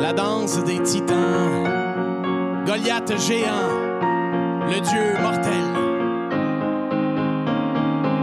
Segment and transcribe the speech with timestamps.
[0.00, 1.64] La danse des titans,
[2.66, 3.72] Goliath géant,
[4.68, 5.66] le dieu mortel.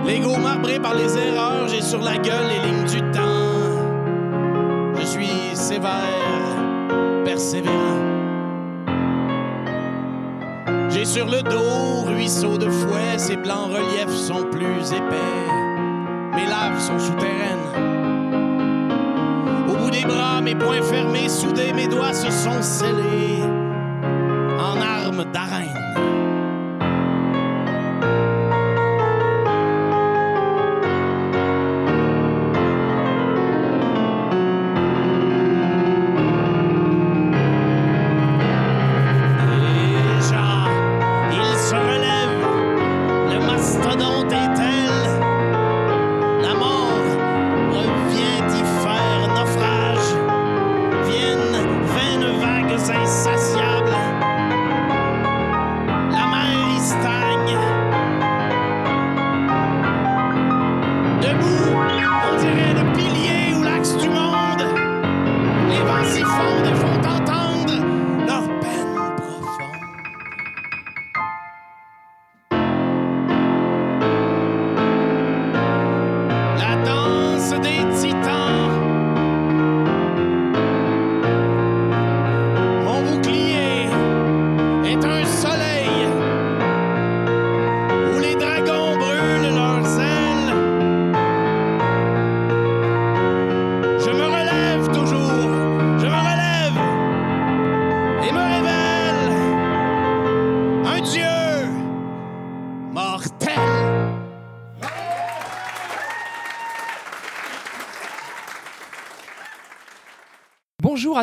[0.06, 4.94] L'ego marbré par les erreurs, j'ai sur la gueule les lignes du temps.
[5.00, 5.92] Je suis sévère,
[7.26, 7.74] persévérant.
[10.90, 16.36] J'ai sur le dos ruisseau de fouet, ses blancs reliefs sont plus épais.
[16.36, 17.93] Mes laves sont souterraines.
[20.04, 23.53] Des bras, mes poings fermés, soudés, mes doigts se sont scellés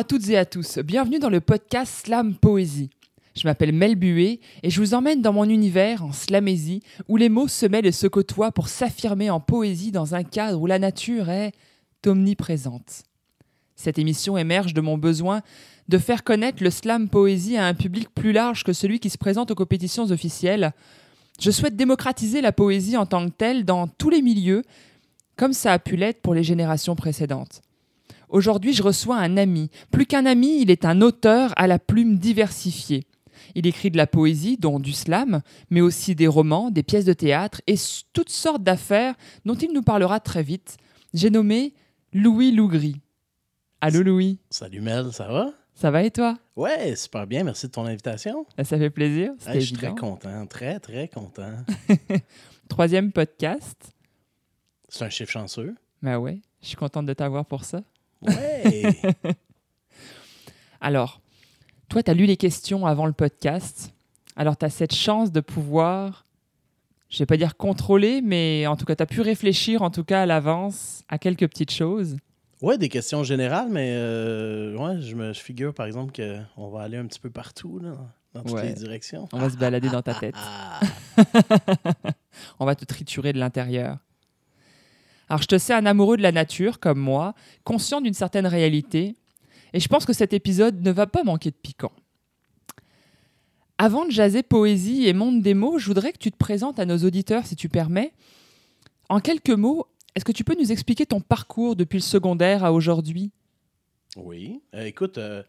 [0.01, 2.89] à toutes et à tous, bienvenue dans le podcast Slam Poésie.
[3.35, 7.29] Je m'appelle Mel Buet et je vous emmène dans mon univers en slamésie où les
[7.29, 10.79] mots se mêlent et se côtoient pour s'affirmer en poésie dans un cadre où la
[10.79, 11.51] nature est
[12.07, 13.03] omniprésente.
[13.75, 15.43] Cette émission émerge de mon besoin
[15.87, 19.19] de faire connaître le slam poésie à un public plus large que celui qui se
[19.19, 20.73] présente aux compétitions officielles.
[21.39, 24.63] Je souhaite démocratiser la poésie en tant que telle dans tous les milieux,
[25.35, 27.61] comme ça a pu l'être pour les générations précédentes.
[28.31, 29.69] Aujourd'hui, je reçois un ami.
[29.91, 33.05] Plus qu'un ami, il est un auteur à la plume diversifiée.
[33.55, 37.13] Il écrit de la poésie, dont du slam, mais aussi des romans, des pièces de
[37.13, 37.75] théâtre et
[38.13, 39.15] toutes sortes d'affaires
[39.45, 40.77] dont il nous parlera très vite.
[41.13, 41.73] J'ai nommé
[42.13, 43.01] Louis Lougry.
[43.81, 45.51] Allô Louis, Salut Mel, ça va?
[45.73, 46.37] ça va et toi?
[46.55, 48.45] Ouais, super bien, merci de ton invitation.
[48.55, 51.51] Ben, Ça fait plaisir, Hey, je suis très content, très, très content.
[52.69, 53.91] Troisième podcast.
[54.87, 55.75] C'est un chiffre chanceux.
[56.01, 57.81] Ben ouais, je suis contente de t'avoir pour ça.
[58.21, 58.95] Ouais!
[60.81, 61.21] Alors,
[61.89, 63.93] toi, tu as lu les questions avant le podcast.
[64.35, 66.25] Alors, tu as cette chance de pouvoir,
[67.09, 70.03] je vais pas dire contrôler, mais en tout cas, tu as pu réfléchir en tout
[70.03, 72.17] cas à l'avance à quelques petites choses.
[72.61, 76.13] ouais, des questions générales, mais euh, ouais, je me je figure par exemple
[76.55, 77.93] qu'on va aller un petit peu partout, là,
[78.33, 78.67] dans toutes Ouais.
[78.67, 79.27] les directions.
[79.33, 80.35] On va se balader dans ta tête.
[80.37, 80.79] Ah,
[82.59, 83.97] On va te triturer de l'intérieur.
[85.31, 89.15] Alors, je te sais un amoureux de la nature, comme moi, conscient d'une certaine réalité,
[89.71, 91.93] et je pense que cet épisode ne va pas manquer de piquant.
[93.77, 96.85] Avant de jaser poésie et monde des mots, je voudrais que tu te présentes à
[96.85, 98.11] nos auditeurs, si tu permets.
[99.07, 102.73] En quelques mots, est-ce que tu peux nous expliquer ton parcours depuis le secondaire à
[102.73, 103.31] aujourd'hui?
[104.17, 104.59] Oui.
[104.75, 105.43] Euh, écoute, euh,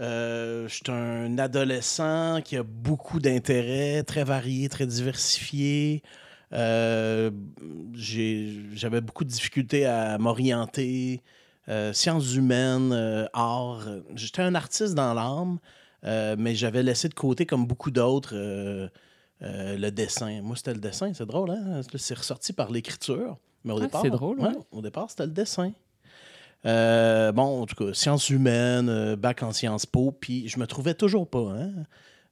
[0.00, 6.02] euh, un adolescent qui a beaucoup d'intérêts, très variés, très diversifiés.
[6.52, 7.30] Euh,
[7.94, 11.22] J'avais beaucoup de difficultés à m'orienter.
[11.68, 13.88] Euh, sciences humaines, euh, art.
[14.14, 15.58] J'étais un artiste dans l'âme,
[16.04, 18.36] euh, mais j'avais laissé de côté, comme beaucoup d'autres,
[19.40, 20.40] le dessin.
[20.42, 21.80] Moi, c'était le dessin, c'est drôle, hein?
[21.96, 23.36] C'est ressorti par l'écriture.
[23.64, 24.52] Mais au Ah, départ, c'est drôle, ouais.
[24.70, 25.72] au départ, c'était le dessin.
[26.64, 31.28] Bon, en tout cas, sciences humaines, bac en sciences po, puis je me trouvais toujours
[31.28, 31.50] pas.
[31.50, 31.72] Hein?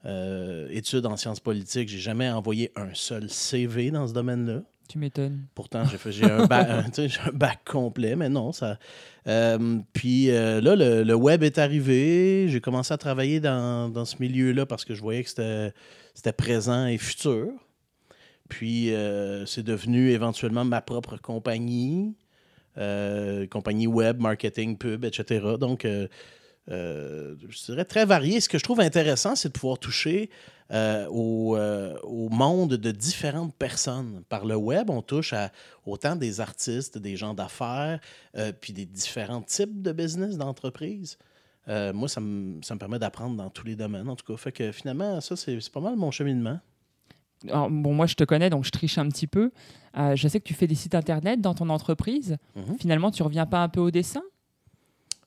[0.06, 4.60] Euh, études en sciences politiques, j'ai jamais envoyé un seul CV dans ce domaine-là.
[4.86, 5.46] Tu m'étonnes.
[5.54, 6.68] Pourtant, j'ai un, bac-
[6.98, 8.78] un- bac complet, mais non, ça.
[9.26, 12.48] Euh, puis euh, là, le, le web est arrivé.
[12.50, 16.86] J'ai commencé à travailler dans, dans ce milieu-là parce que je voyais que c'était, présent
[16.86, 17.48] et futur.
[18.50, 22.14] Puis euh, c'est devenu éventuellement ma propre compagnie,
[23.50, 25.46] compagnie web, marketing, pub, etc.
[25.58, 25.86] Donc,
[26.70, 28.40] euh, je dirais très varié.
[28.40, 30.30] Ce que je trouve intéressant, c'est de pouvoir toucher
[30.72, 34.22] euh, au, euh, au monde de différentes personnes.
[34.28, 35.50] Par le web, on touche à
[35.84, 38.00] autant des artistes, des gens d'affaires,
[38.60, 41.18] puis des différents types de business, d'entreprises.
[41.68, 44.36] moi, ça me, ça me permet d'apprendre dans tous les domaines, en tout cas.
[44.38, 46.58] Fait que finalement, ça, c'est pas mal mon cheminement.
[47.46, 49.50] Alors, bon, moi, je te connais, donc je triche un petit peu.
[49.94, 52.38] Je sais que tu fais des sites internet dans ton entreprise.
[52.56, 52.78] Mhm.
[52.78, 54.22] Finalement, tu reviens pas un peu au dessin?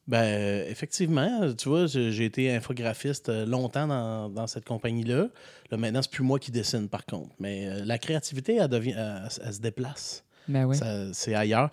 [0.08, 5.28] Ben, euh, effectivement, tu vois, j'ai été infographiste euh, longtemps dans, dans cette compagnie-là.
[5.70, 7.36] Là, maintenant, c'est plus moi qui dessine, par contre.
[7.40, 10.24] Mais euh, la créativité, elle, devient, elle- elle se déplace.
[10.48, 10.72] Ben.
[10.74, 11.70] Ça- C'est ailleurs.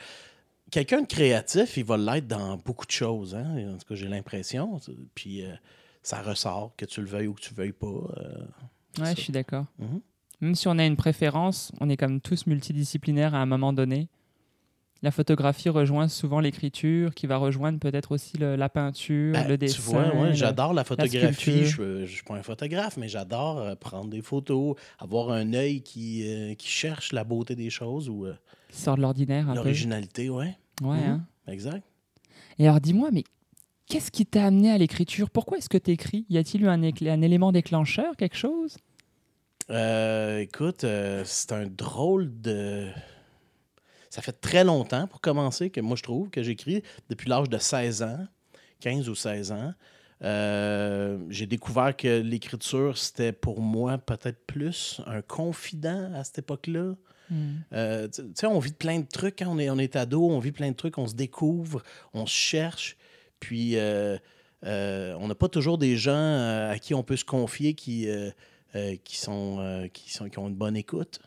[0.70, 3.36] Quelqu'un de créatif, il va l'être dans beaucoup de choses.
[3.36, 3.72] Hein?
[3.74, 4.80] En tout cas, j'ai l'impression.
[5.14, 5.52] Puis euh,
[6.02, 7.86] ça ressort, que tu le veuilles ou que tu le veuilles pas.
[7.86, 8.38] euh,
[8.98, 9.14] Ouais, ça.
[9.14, 9.66] je suis d'accord.
[9.78, 10.00] Mhm.
[10.40, 14.08] Même si on a une préférence, on est comme tous multidisciplinaires à un moment donné.
[15.04, 19.58] La photographie rejoint souvent l'écriture, qui va rejoindre peut-être aussi le- la peinture, Ben, le
[19.58, 19.74] dessin.
[19.74, 21.66] tu vois, ouais, j'adore la photographie.
[21.66, 25.82] je ne suis pas un photographe, mais j'adore euh, prendre des photos, avoir un œil
[25.82, 28.32] qui, euh, qui cherche la beauté des choses ou euh,
[28.70, 30.30] qui sort de l'ordinaire l'originalité.
[30.30, 31.02] Ouais, Ouais, Mhm.
[31.10, 31.26] hein.
[31.48, 31.84] exact.
[32.58, 33.24] Et alors dis-moi, mais
[33.86, 35.28] qu'est-ce qui t'a amené à l'écriture?
[35.28, 38.78] Pourquoi est-ce que tu écris Y a-t-il eu un, élément déclencheur, quelque chose?
[39.68, 42.88] Euh, écoute, euh, c'est un drôle de.
[44.14, 47.58] Ça fait très longtemps, pour commencer, que moi je trouve que j'écris depuis l'âge de
[47.58, 48.24] 16 ans,
[48.78, 49.74] 15 ou 16 ans.
[50.22, 56.94] Euh, j'ai découvert que l'écriture, c'était pour moi peut-être plus un confident à cette époque-là.
[57.28, 57.54] Hmm.
[57.72, 60.38] Euh, tu sais, on vit plein de trucs quand on est, on est ado, on
[60.38, 61.82] vit plein de trucs, on se découvre,
[62.12, 62.96] on se cherche.
[63.40, 64.16] Puis, euh,
[64.62, 68.06] on n'a pas toujours des gens à qui on peut se confier qui,
[69.02, 71.18] qui, sont, qui, sont, qui ont une bonne écoute.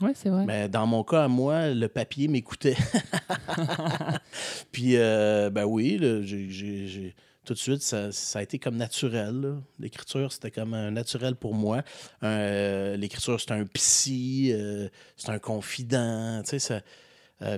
[0.00, 0.44] Ouais, c'est vrai.
[0.46, 2.76] Mais dans mon cas, à moi, le papier m'écoutait.
[4.72, 7.14] Puis, euh, ben oui, là, j'ai- j'ai- j'ai-
[7.44, 9.40] tout de suite, ça, ça a été comme naturel.
[9.40, 9.54] là.
[9.78, 11.82] L'écriture, c'était comme un naturel pour moi.
[12.22, 16.42] Euh, L'écriture, c'est un psy, euh, c'est un confident.
[16.42, 16.80] Tu sais, ça,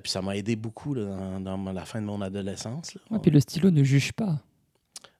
[0.00, 2.98] puis ça m'a aidé beaucoup là, dans, dans la fin de mon adolescence.
[3.10, 4.40] Ouais, puis le stylo ne juge pas.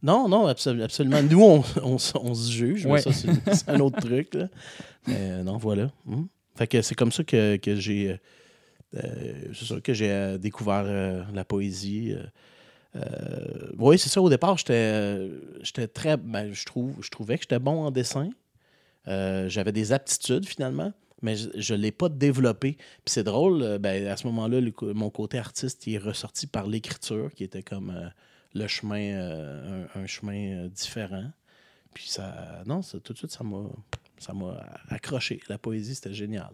[0.02, 1.22] Non, non, absolu- absolument.
[1.22, 1.98] Nous, on, on
[2.34, 3.00] se juge, mais Ouais.
[3.02, 4.34] ça, c'est c'est un autre truc.
[4.34, 4.48] là.
[5.08, 5.90] Mais non, voilà.
[6.04, 6.24] Hmm.
[6.58, 8.16] Fait que c'est comme ça que, que j'ai euh,
[8.96, 10.82] euh, que j'ai euh, découvert
[11.32, 12.16] la poésie.
[13.78, 14.20] oui, c'est ça.
[14.20, 16.16] Au départ, j'étais très.
[16.16, 18.30] ben, je, trouve, je trouvais que j'étais bon en dessin.
[19.06, 22.72] J'avais des aptitudes finalement, mais je ne l'ai pas développé.
[22.72, 27.30] Puis c'est drôle, ben, à ce moment-là, mon côté artiste il est ressorti par l'écriture,
[27.36, 28.10] qui était comme
[28.52, 31.30] le chemin, un, un chemin différent.
[31.94, 33.62] Puis ça, non, ça, tout de suite, ça m'a,
[34.18, 35.40] ça m'a accroché.
[35.48, 36.50] La poésie, c'était génial.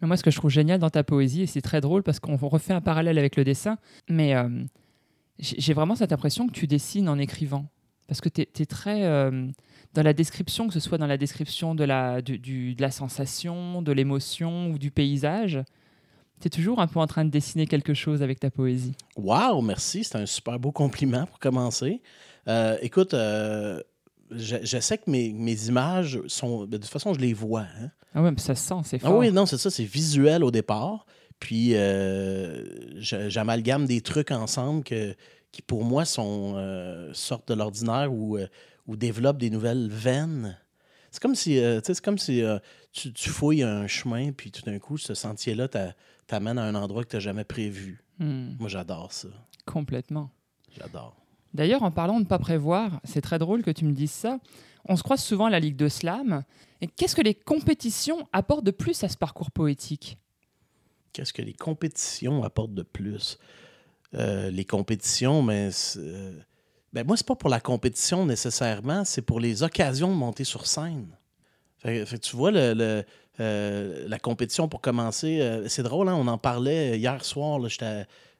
[0.00, 2.20] Mais moi, ce que je trouve génial dans ta poésie, et c'est très drôle parce
[2.20, 3.78] qu'on refait un parallèle avec le dessin,
[4.08, 4.48] mais euh,
[5.38, 7.66] j'ai vraiment cette impression que tu dessines en écrivant.
[8.06, 9.04] Parce que tu es, très.
[9.04, 9.48] euh,
[9.94, 12.90] dans la description, que ce soit dans la description de la, du- du- de la
[12.90, 15.58] sensation, de l'émotion ou du paysage,
[16.40, 18.94] tu es toujours un peu en train de dessiner quelque chose avec ta poésie.
[19.16, 20.04] Wow, merci.
[20.04, 22.00] C'est un super beau compliment pour commencer.
[22.46, 23.12] Euh, écoute,
[24.30, 26.66] je, je sais que mes, mes images sont.
[26.66, 27.62] De toute façon, je les vois.
[27.80, 27.90] hein.
[28.14, 29.18] Ah ouais, mais ça se sent, c'est Ah fort.
[29.18, 31.06] oui, non, c'est ça, c'est visuel au départ.
[31.38, 32.64] Puis euh,
[33.00, 35.14] j'amalgame des trucs ensemble que,
[35.52, 38.46] qui, pour moi, sont euh, sortent de l'ordinaire ou, euh,
[38.86, 40.58] ou développent des nouvelles veines.
[41.10, 42.42] C'est comme si, euh, c'est comme si
[42.92, 45.94] tu, tu fouilles un chemin, puis tout d'un coup, ce sentier-là t'a-
[46.26, 48.02] t'amène à un endroit que tu n'as jamais prévu.
[48.18, 49.28] Hmm, Moi, j'adore ça.
[49.64, 50.30] complètement.
[50.76, 51.16] J'adore.
[51.54, 54.38] D'ailleurs, en parlant de ne pas prévoir, c'est très drôle que tu me dises ça.
[54.84, 56.44] On se croise souvent à la Ligue de Slam.
[56.80, 60.18] Et qu'est-ce que les compétitions apportent de plus à ce parcours poétique?
[61.12, 63.38] Qu'est-ce que les compétitions apportent de plus?
[64.14, 66.32] Euh, les compétitions, mais euh,
[66.94, 71.08] ben moi, pas pour la compétition nécessairement, c'est pour les occasions de monter sur scène.
[71.84, 73.02] Tu vois, euh,
[74.08, 77.60] la compétition, pour commencer, c'est drôle, hein, on en parlait hier soir,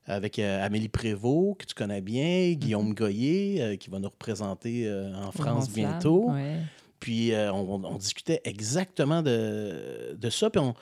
[0.09, 4.87] avec euh, Amélie Prévost, que tu connais bien, Guillaume Goyer, euh, qui va nous représenter
[4.89, 6.31] euh, en France bientôt.
[6.31, 6.57] Ouais.
[6.99, 10.51] Puis on, on discutait exactement de, de ça.
[10.51, 10.75] Puis on,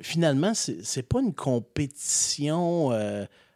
[0.00, 2.90] finalement, c'est pas une compétition.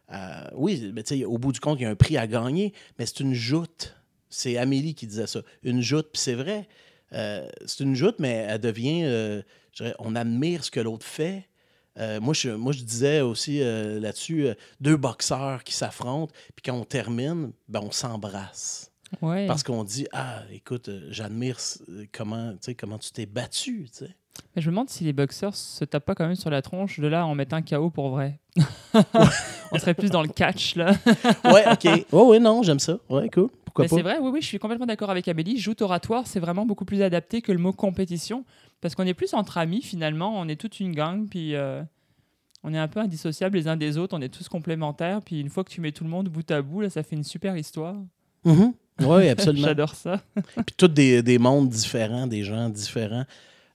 [0.07, 3.05] à- oui, mais au bout du compte, il y a un prix à gagner, mais
[3.05, 3.95] c'est une joute.
[4.29, 5.41] C'est Amélie qui disait ça.
[5.63, 6.67] Une joute, puis c'est vrai.
[7.13, 9.01] Euh, c'est une joute, mais elle devient.
[9.05, 9.41] euh,
[9.75, 11.47] dirais, on admire ce que l'autre fait.
[11.99, 16.63] Euh, moi, je, moi, je disais aussi euh, là-dessus, euh, deux boxeurs qui s'affrontent, puis
[16.63, 18.91] quand on termine, ben, on s'embrasse.
[19.21, 19.47] Ouais.
[19.47, 21.57] Parce qu'on dit Ah, écoute, j'admire
[22.11, 23.87] comment, comment tu t'es battu.
[23.91, 24.15] tu sais.
[24.55, 26.99] Mais je me demande si les boxeurs se tapent pas quand même sur la tronche
[26.99, 28.39] de là en mettant un KO pour vrai.
[29.71, 30.93] On serait plus dans le catch là.
[31.43, 32.05] Ouais, ok.
[32.11, 32.97] Oui, non, j'aime ça.
[33.09, 33.49] Ouais, cool.
[33.65, 33.95] Pourquoi Mais pas?
[33.97, 35.57] c'est vrai, oui, oui, je suis complètement d'accord avec Amélie.
[35.57, 38.45] Joute oratoire, c'est vraiment beaucoup plus adapté que le mot compétition.
[38.81, 41.81] Parce qu'on est plus entre amis finalement, on est toute une gang, puis euh,
[42.63, 45.49] on est un peu indissociables les uns des autres, on est tous complémentaires, puis une
[45.49, 47.55] fois que tu mets tout le monde bout à bout, là, ça fait une super
[47.57, 47.95] histoire.
[48.45, 48.73] Mhm.
[49.01, 49.67] Oui, absolument.
[49.67, 50.21] J'adore ça.
[50.35, 53.25] Puis tous des, des mondes différents, des gens différents.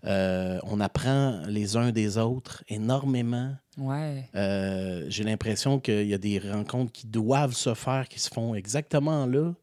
[0.05, 3.55] Euh, on apprend les uns des autres énormément.
[3.79, 4.29] Ouais.
[4.35, 8.55] Euh, J'ai l'impression qu'il y a des rencontres qui doivent se faire, qui se font
[8.55, 9.55] exactement là.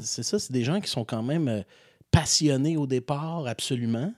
[0.00, 1.62] C'est ça, c'est des gens qui sont quand même
[2.10, 4.12] passionnés au départ, absolument.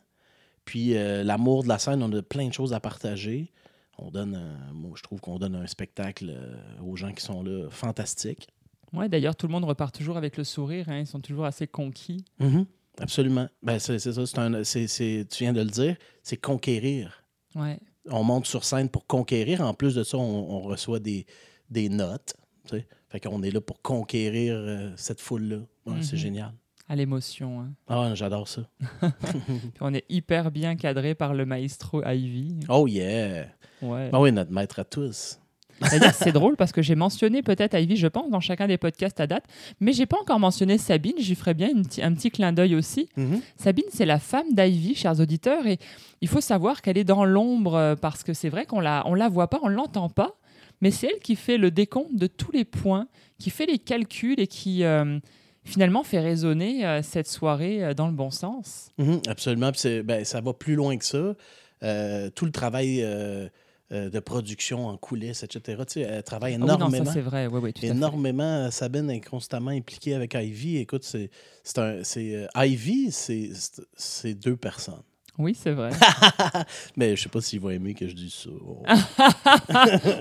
[0.71, 3.51] Puis euh, l'amour de la scène, on a plein de choses à partager.
[3.99, 7.43] On donne, un- moi, je trouve qu'on donne un spectacle euh, aux gens qui sont
[7.43, 8.47] là fantastique.
[8.93, 10.89] Ouais, d'ailleurs, tout le monde repart toujours avec le sourire.
[10.89, 12.25] hein, Ils sont toujours assez conquis.
[12.39, 12.67] Mhm.
[13.01, 13.49] Absolument.
[13.65, 17.25] Ben, c'est ça, c'est un, tu viens de le dire, c'est conquérir.
[17.57, 17.81] Ouais.
[18.09, 19.63] On monte sur scène pour conquérir.
[19.63, 20.23] En plus de ça, on,
[20.53, 21.27] on reçoit des,
[21.69, 22.35] des notes.
[22.69, 22.87] tu sais.
[23.09, 25.57] Fait qu'on est là pour conquérir euh, cette foule-là.
[25.87, 26.19] Ouais, C'est Mhm.
[26.23, 26.53] génial.
[26.91, 27.61] À l'émotion.
[27.61, 27.69] hein.
[27.89, 28.63] Ah, j'adore ça.
[29.01, 32.57] Puis on est hyper bien cadré par le maestro Ivy.
[32.69, 33.47] Oh yeah!
[33.81, 34.11] Ouais.
[34.13, 35.39] Ah oui, notre maître à tous.
[35.81, 39.21] D'ailleurs, c'est drôle parce que j'ai mentionné peut-être Ivy, je pense, dans chacun des podcasts
[39.21, 39.45] à date,
[39.79, 41.15] mais j'ai pas encore mentionné Sabine.
[41.19, 43.09] J'y ferai bien une un petit clin d'œil aussi.
[43.17, 43.41] Mhm.
[43.57, 45.79] Sabine, c'est la femme d'Ivy, chers auditeurs, et
[46.21, 49.15] il faut savoir qu'elle est dans l'ombre euh, parce que c'est vrai qu'on la, on
[49.15, 50.33] la voit pas, on l'entend pas,
[50.81, 53.07] mais c'est elle qui fait le décompte de tous les points,
[53.39, 55.19] qui fait les calculs et qui euh,
[55.65, 58.91] finalement fait résonner euh, cette soirée euh, dans le bon sens.
[58.99, 59.71] Mhm, absolument.
[60.05, 61.35] Ben, ça va plus loin que ça.
[61.83, 63.05] Euh, tout le travail
[63.91, 65.83] de production en coulisses, etc.
[65.87, 67.11] Tu sais, elle travaille Ah oui, énormément.
[67.13, 67.89] c'est vrai, ouais, ouais, tout à fait.
[67.89, 68.71] énormément.
[68.71, 70.77] Sabine est constamment impliquée avec Ivy.
[70.77, 71.31] Écoute, c'est,
[72.55, 75.03] Ivy, c'est, deux personnes.
[75.39, 75.91] Oui, c'est vrai.
[76.97, 78.51] Mais je sais pas s'il va aimer que je dise ça.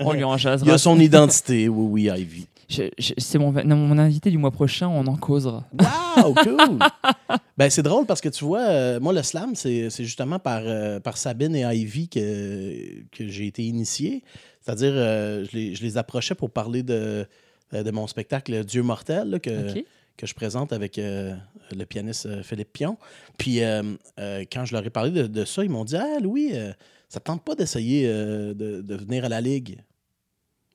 [0.00, 0.72] on lui en Il jasera.
[0.72, 2.46] a son identité, oui, oui, Ivy.
[2.70, 5.66] C'est mon, mon invité du mois prochain, on en causera.
[5.72, 6.78] Wow, cool!
[7.58, 11.00] ben, c'est drôle parce que tu vois, euh, moi, le slam, c'est, justement par, euh,
[11.00, 14.22] par Sabine et Ivy que, que j'ai été initié.
[14.60, 17.26] C'est-à-dire, euh, je, les, je les approchais pour parler de,
[17.72, 19.74] de mon spectacle Dieu mortel, là, que,
[20.16, 22.98] que je présente avec le pianiste Philippe Pion.
[23.36, 23.60] Puis
[24.16, 26.52] quand je leur ai parlé de, de ça, ils m'ont dit Ah, Louis,
[27.08, 29.78] ça ne tente pas d'essayer de, de venir à la Ligue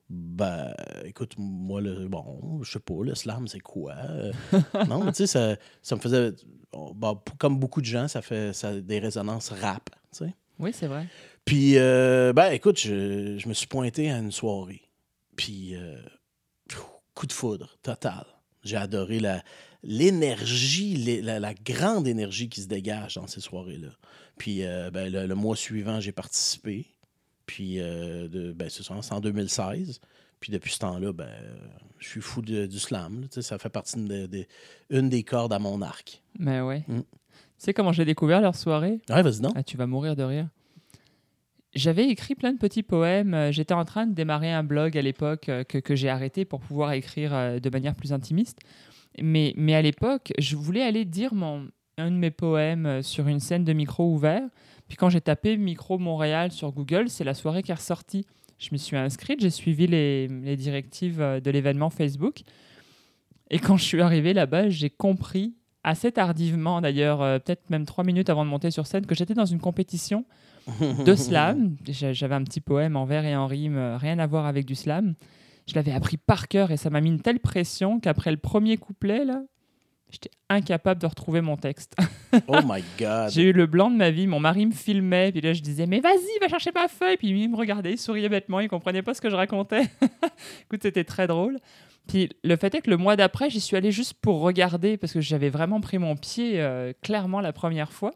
[0.09, 3.95] Ben, écoute, moi, le, bon, je sais pas, le slam, c'est quoi?
[4.09, 4.31] Euh,
[4.87, 6.31] Non, mais tu sais, ça, ça me faisait.
[6.73, 10.25] oh, bon, p- comme beaucoup de gens, ça fait ça, a des résonances rap, tu
[10.25, 10.33] sais.
[10.59, 11.07] Oui, c'est vrai.
[11.43, 14.83] Puis, euh, ben, écoute, je, je me suis pointé à une soirée.
[15.35, 15.97] Puis, euh,
[17.13, 18.25] coup de foudre, total.
[18.63, 19.43] J'ai adoré la,
[19.83, 23.89] l'énergie, l'é- la, la grande énergie qui se dégage dans ces soirées-là.
[24.37, 24.61] Puis,
[24.93, 26.87] ben, le, le mois suivant, j'ai participé.
[27.45, 29.99] Puis, euh, de, ben, c'est ça, c'est en 2016.
[30.39, 31.29] Puis, depuis ce temps-là, ben,
[31.99, 33.21] je suis fou de- du slam.
[33.21, 33.27] là.
[33.27, 34.45] Tu sais, ça fait partie de, de-
[34.89, 36.21] une des cordes à mon arc.
[36.39, 36.83] Mais ouais.
[36.87, 36.99] Mm.
[36.99, 37.05] Tu
[37.57, 38.99] sais comment j'ai découvert leur soirée?
[39.09, 39.53] Ouais, vas-y donc.
[39.55, 40.47] Ah, tu vas mourir de rire.
[41.73, 43.33] J'avais écrit plein de petits poèmes.
[43.33, 46.45] Euh, J'étais en train de démarrer un blog à l'époque euh, que, que j'ai arrêté
[46.45, 48.59] pour pouvoir écrire euh, de manière plus intimiste.
[49.21, 53.27] Mais, mais à l'époque, je voulais aller dire mon, un de mes poèmes euh, sur
[53.27, 54.43] une scène de micro ouvert.
[54.87, 58.25] Puis quand j'ai tapé Micro Montréal sur Google, c'est la soirée qui est ressortie.
[58.59, 62.41] Je me suis inscrite, j'ai suivi les, les directives euh, de l'événement Facebook.
[63.51, 68.03] Et quand je suis arrivé là-bas, j'ai compris, assez tardivement d'ailleurs, euh, peut-être même trois
[68.03, 70.25] minutes avant de monter sur scène, que j'étais dans une compétition
[71.05, 71.75] de slam.
[71.87, 74.65] J'a- J'avais un petit poème en vers et en rime, euh, rien à voir avec
[74.65, 75.13] du slam.
[75.67, 78.77] Je l'avais appris par cœur et ça m'a mis une telle pression qu'après le premier
[78.77, 79.43] couplet, là,
[80.09, 81.95] j'étais incapable de retrouver mon texte.
[82.49, 83.31] Oh my God.
[83.31, 84.27] J'ai eu le blanc de ma vie.
[84.27, 87.15] Mon mari me filmait, puis là je disais mais vas-y, va chercher ma feuille.
[87.15, 89.83] Puis il me regardait, il souriait bêtement, il comprenait pas ce que je racontais.
[90.63, 91.59] Écoute, c'était très drôle.
[92.07, 95.13] Puis le fait est que le mois d'après, j'y suis allé juste pour regarder parce
[95.13, 98.11] que j'avais vraiment pris mon pied euh, clairement la première fois.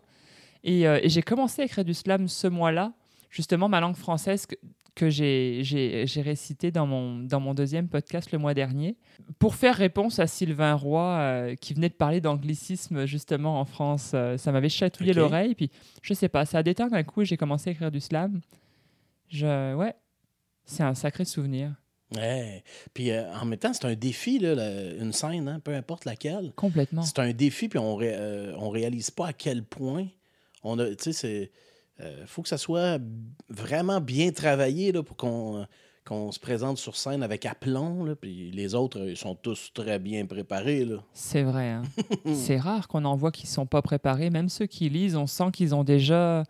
[0.66, 2.92] Et, euh, et j'ai commencé à écrire du slam ce mois-là,
[3.30, 4.46] justement ma langue française
[4.96, 8.98] que, j'ai récité dans mon, dans mon deuxième podcast le mois dernier,
[9.38, 14.12] pour faire réponse à Sylvain Roy euh, qui venait de parler d'anglicisme justement en France.
[14.14, 15.70] Euh, ça m'avait chatouillé l'oreille, puis
[16.02, 18.42] je sais pas, ça a déteint d'un coup et j'ai commencé à écrire du slam.
[19.30, 19.94] Je, ouais,
[20.66, 21.74] c'est un sacré souvenir,
[22.16, 22.64] Ouais.
[22.96, 26.06] Puis euh, en même temps, c'est un défi, là, la- une scène, hein, peu importe
[26.06, 26.52] laquelle.
[26.56, 27.04] complètement.
[27.04, 30.08] C'est un défi, puis on, ré- euh, on réalise pas à quel point
[30.64, 30.88] on a.
[30.96, 31.52] Tu sais, c'est.
[32.02, 33.00] Euh, faut que ça soit
[33.50, 35.66] vraiment bien travaillé là, pour qu'on
[36.06, 38.04] qu'on se présente sur scène avec aplomb.
[38.04, 40.88] Là, puis les autres, ils sont tous très bien préparés.
[41.14, 41.70] C'est vrai.
[41.70, 41.84] hein.
[42.34, 44.32] c'est rare qu'on en voit qui sont pas préparés.
[44.32, 46.46] Même ceux qui lisent, on sent qu'ils ont déjà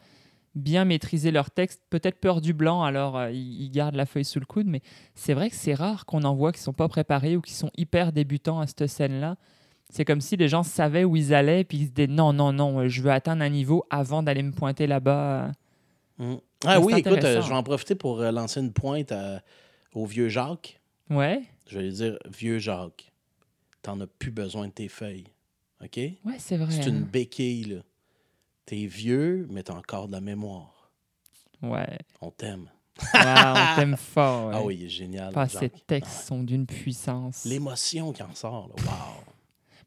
[0.56, 1.82] bien maîtrisé leur texte.
[1.90, 4.68] Peut-être peur du blanc, alors euh, ils ils gardent la feuille sous le coude.
[4.68, 4.82] Mais
[5.14, 7.72] c'est vrai que c'est rare qu'on en voit qui sont pas préparés ou qui sont
[7.76, 9.36] hyper débutants à cette scène-là.
[9.90, 12.54] C'est comme si les gens savaient où ils allaient, puis ils se disaient non, non,
[12.54, 15.52] non, je veux atteindre un niveau avant d'aller me pointer là-bas.
[16.20, 16.36] Mm.
[16.66, 19.42] Ah oui, écoute, euh, je vais en profiter pour euh, lancer une pointe à-
[19.94, 20.80] au vieux Jacques.
[21.10, 23.12] Ouais, Je vais lui dire, vieux Jacques,
[23.82, 25.28] t'en as plus besoin de tes feuilles.
[25.84, 25.96] OK?
[25.98, 26.72] Ouais, c'est vrai.
[26.72, 27.10] C'est une hein.
[27.12, 27.82] béquille, là.
[28.66, 30.92] T'es vieux, mais t'as encore de la mémoire.
[31.64, 31.98] Ouais.
[32.22, 32.70] On t'aime.
[33.14, 34.52] On t'aime fort.
[34.54, 35.34] Ah oui, il est génial.
[35.34, 37.46] Pas, ces textes sont d'une puissance.
[37.46, 38.84] L'émotion qui en sort, là.
[38.84, 39.29] Wow!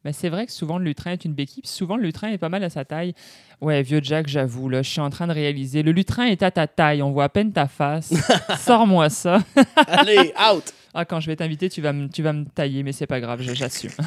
[0.05, 2.39] Mais c'est vrai que souvent le lutrin est une béquille, puis souvent le lutrin est
[2.39, 3.15] pas mal à sa taille.
[3.61, 5.83] Ouais, vieux Jack, j'avoue, là, je suis en train de réaliser.
[5.83, 8.13] Le lutrin est à ta taille, on voit à peine ta face.
[8.59, 9.39] Sors-moi ça.
[9.87, 10.73] Allez, out!
[10.95, 13.21] Ah, quand je vais t'inviter, tu vas me, tu vas me tailler, mais c'est pas
[13.21, 13.93] grave, j'assume.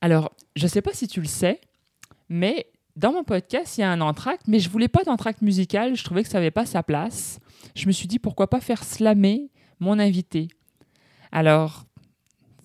[0.00, 1.60] Alors, je sais pas si tu le sais,
[2.28, 5.96] mais dans mon podcast, il y a un entracte, mais je voulais pas d'entracte musical,
[5.96, 7.38] je trouvais que ça n'avait pas sa place.
[7.74, 9.50] Je me suis dit pourquoi pas faire slammer
[9.80, 10.48] mon invité?
[11.32, 11.86] Alors,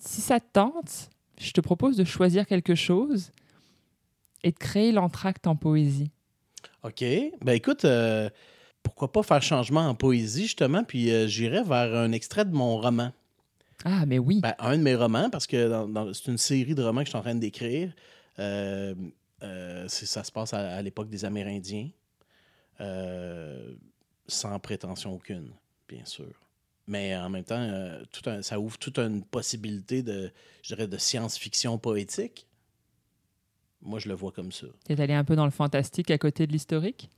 [0.00, 3.30] si ça te tente, je te propose de choisir quelque chose
[4.42, 6.10] et de créer l'entracte en poésie.
[6.82, 7.00] OK.
[7.42, 8.28] Ben écoute, euh,
[8.82, 12.78] pourquoi pas faire changement en poésie, justement, puis euh, j'irai vers un extrait de mon
[12.80, 13.12] roman.
[13.84, 14.40] Ah, mais oui.
[14.42, 17.06] Ben, un de mes romans, parce que dans- dans- c'est une série de romans que
[17.06, 17.92] je suis en train d'écrire.
[18.38, 18.94] Euh,
[19.88, 21.88] ça se passe à, à l'époque des Amérindiens,
[24.26, 25.50] sans prétention aucune,
[25.88, 26.30] bien sûr.
[26.90, 30.32] Mais en même temps, euh, tout un- ça ouvre toute une possibilité de,
[30.64, 32.48] je dirais, de science-fiction poétique.
[33.80, 34.66] Moi, je le vois comme ça.
[34.84, 37.08] T'es allé un peu dans le fantastique à côté de l'historique?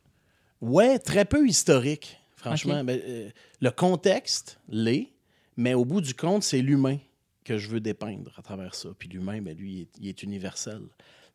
[0.60, 2.84] Ouais, très peu historique, franchement.
[2.84, 5.08] Ben, euh, le contexte l'est,
[5.56, 6.98] mais au bout du compte, c'est l'humain
[7.42, 8.90] que je veux dépeindre à travers ça.
[8.98, 10.82] Puis l'humain, ben, lui, il est, il est universel.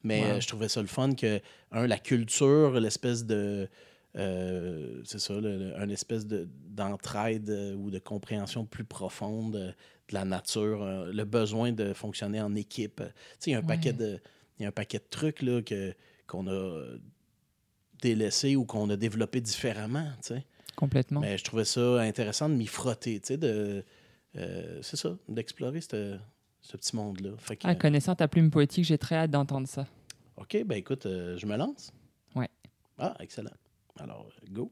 [0.03, 0.27] Mais Wow.
[0.27, 1.41] euh, je trouvais ça le fun que,
[1.71, 3.67] un, la culture, l'espèce de.
[4.17, 9.55] Euh, c'est ça, le- le- une espèce de- d'entraide euh, ou de compréhension plus profonde
[9.55, 9.67] euh,
[10.09, 13.01] de la nature, le besoin de fonctionner en équipe.
[13.45, 13.67] Il y a un Ouais.
[13.67, 14.19] paquet de.
[14.59, 15.93] Il y a un paquet de trucs là, que,
[16.27, 16.81] qu'on a
[18.01, 20.07] délaissés ou qu'on a développés différemment.
[20.75, 21.19] Complètement.
[21.21, 23.83] Mais je trouvais ça intéressant de m'y frotter, de.
[24.37, 26.17] euh, c'est ça, d'explorer ce
[26.61, 27.31] petit monde-là.
[27.63, 29.87] Ah, connaissant ta plume poétique, j'ai très hâte d'entendre ça.
[30.37, 31.91] OK, ben écoute, euh, je me lance.
[32.35, 32.49] Ouais.
[32.99, 33.51] Ah, excellent.
[33.99, 34.71] Alors, euh, go.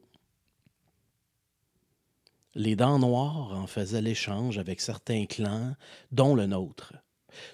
[2.54, 5.76] Les Dents Noires en faisaient l'échange avec certains clans,
[6.12, 6.94] dont le nôtre.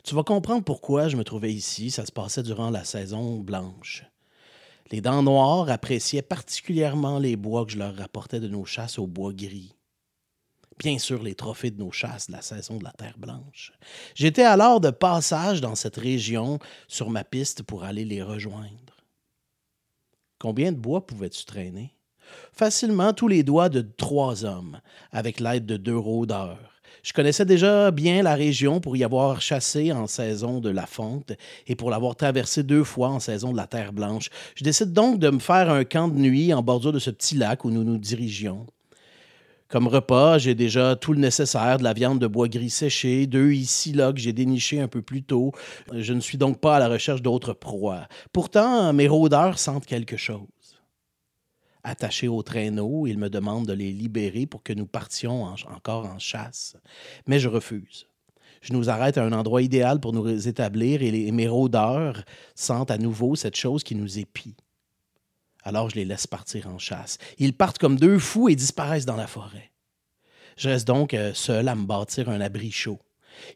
[0.03, 1.89] Tu vas comprendre pourquoi je me trouvais ici.
[1.89, 4.03] Ça se passait durant la saison blanche.
[4.91, 9.07] Les Dents Noires appréciaient particulièrement les bois que je leur rapportais de nos chasses au
[9.07, 9.73] bois gris.
[10.77, 13.71] Bien sûr, les trophées de nos chasses de la saison de la Terre Blanche.
[14.15, 18.90] J'étais alors de passage dans cette région sur ma piste pour aller les rejoindre.
[20.41, 21.93] Combien de bois pouvais-tu traîner?
[22.51, 24.80] Facilement tous les doigts de trois hommes,
[25.12, 26.82] avec l'aide de deux rôdeurs.
[27.04, 31.34] Je connaissais déjà bien la région pour y avoir chassé en saison de la fonte
[31.67, 34.32] et pour l'avoir traversé deux fois en saison de la Terre Blanche.
[34.56, 37.36] Je décide donc de me faire un camp de nuit en bordure de ce petit
[37.36, 38.65] lac où nous nous dirigions.
[39.71, 43.53] Comme repas, j'ai déjà tout le nécessaire, de la viande de bois gris séché, deux
[43.53, 45.53] ici là que j'ai déniché un peu plus tôt.
[45.93, 48.05] Je ne suis donc pas à la recherche d'autres proies.
[48.34, 50.41] Pourtant, mes rôdeurs sentent quelque chose.
[51.84, 56.05] Attachés au traîneau, ils me demandent de les libérer pour que nous partions en- encore
[56.05, 56.75] en chasse.
[57.25, 58.07] Mais je refuse.
[58.62, 62.23] Je nous arrête à un endroit idéal pour nous établir et les- mes rôdeurs
[62.55, 64.55] sentent à nouveau cette chose qui nous épie.
[65.63, 67.17] Alors je les laisse partir en chasse.
[67.38, 69.71] Ils partent comme deux fous et disparaissent dans la forêt.
[70.58, 73.00] Je reste donc euh, seul à me bâtir un abri chaud.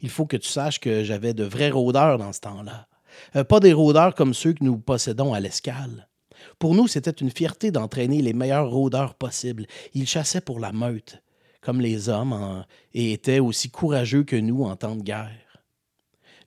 [0.01, 2.87] Il faut que tu saches que j'avais de vrais rôdeurs dans ce temps-là.
[3.35, 6.07] Euh, pas des rôdeurs comme ceux que nous possédons à l'escale.
[6.59, 9.65] Pour nous, c'était une fierté d'entraîner les meilleurs rôdeurs possibles.
[9.93, 11.21] Ils chassaient pour la meute,
[11.61, 15.31] comme les hommes, et étaient aussi courageux que nous en temps de guerre.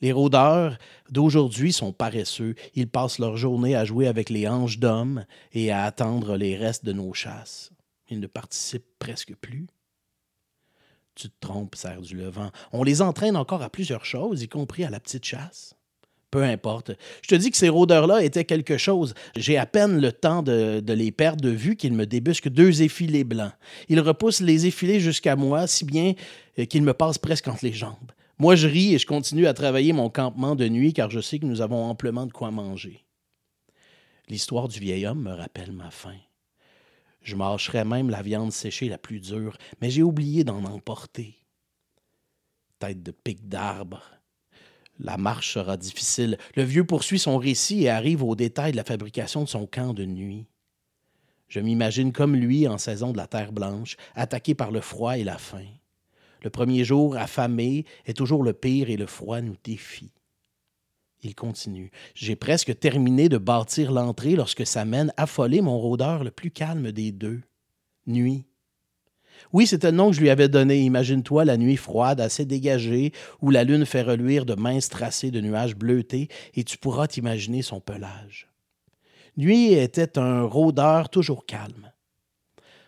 [0.01, 0.79] Les rôdeurs
[1.11, 2.55] d'aujourd'hui sont paresseux.
[2.75, 6.85] Ils passent leur journée à jouer avec les hanches d'hommes et à attendre les restes
[6.85, 7.71] de nos chasses.
[8.11, 9.67] Ils ne participent presque plus.
[11.15, 12.51] Tu te trompes, serre du levant.
[12.73, 15.75] On les entraîne encore à plusieurs choses, y compris à la petite chasse.
[16.31, 16.93] Peu importe.
[17.23, 19.15] Je te dis que ces rôdeurs-là étaient quelque chose.
[19.35, 22.83] J'ai à peine le temps de, de les perdre de vue qu'ils me débusquent deux
[22.83, 23.53] effilés blancs.
[23.89, 26.13] Ils repoussent les effilés jusqu'à moi, si bien
[26.59, 28.13] euh, qu'ils me passent presque entre les jambes.
[28.41, 31.41] Moi, je ris et je continue à travailler mon campement de nuit car je sais
[31.41, 33.05] que nous avons amplement de quoi manger.
[34.29, 36.19] L'histoire du vieil homme me rappelle ma faim.
[37.21, 41.35] Je mâcherais même la viande séchée la plus dure, mais j'ai oublié d'en emporter.
[42.79, 44.03] Tête de pic d'arbre.
[45.01, 46.39] La marche sera difficile.
[46.55, 49.95] Le vieux poursuit son récit et arrive au détail de la fabrication de son camp
[49.95, 50.47] de nuit.
[51.49, 55.25] Je m'imagine comme lui en saison de la terre blanche, attaqué par le froid et
[55.25, 55.67] la faim.
[56.43, 60.13] Le premier jour, affamé, est toujours le pire et le froid nous défie.
[61.23, 61.91] Il continue.
[62.15, 67.11] J'ai presque terminé de bâtir l'entrée lorsque s'amène affolé mon rôdeur le plus calme des
[67.11, 67.41] deux.
[68.07, 68.47] Nuit.
[69.53, 70.81] Oui, c'était le nom que je lui avais donné.
[70.81, 75.41] Imagine-toi la nuit froide, assez dégagée, où la lune fait reluire de minces tracés de
[75.41, 78.49] nuages bleutés, et tu pourras t'imaginer son pelage.
[79.37, 81.93] Nuit était un rôdeur toujours calme.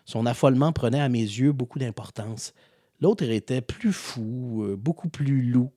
[0.05, 2.53] Son affolement prenait à mes yeux beaucoup d'importance.
[3.01, 5.71] L'autre était plus fou, euh, beaucoup plus loup.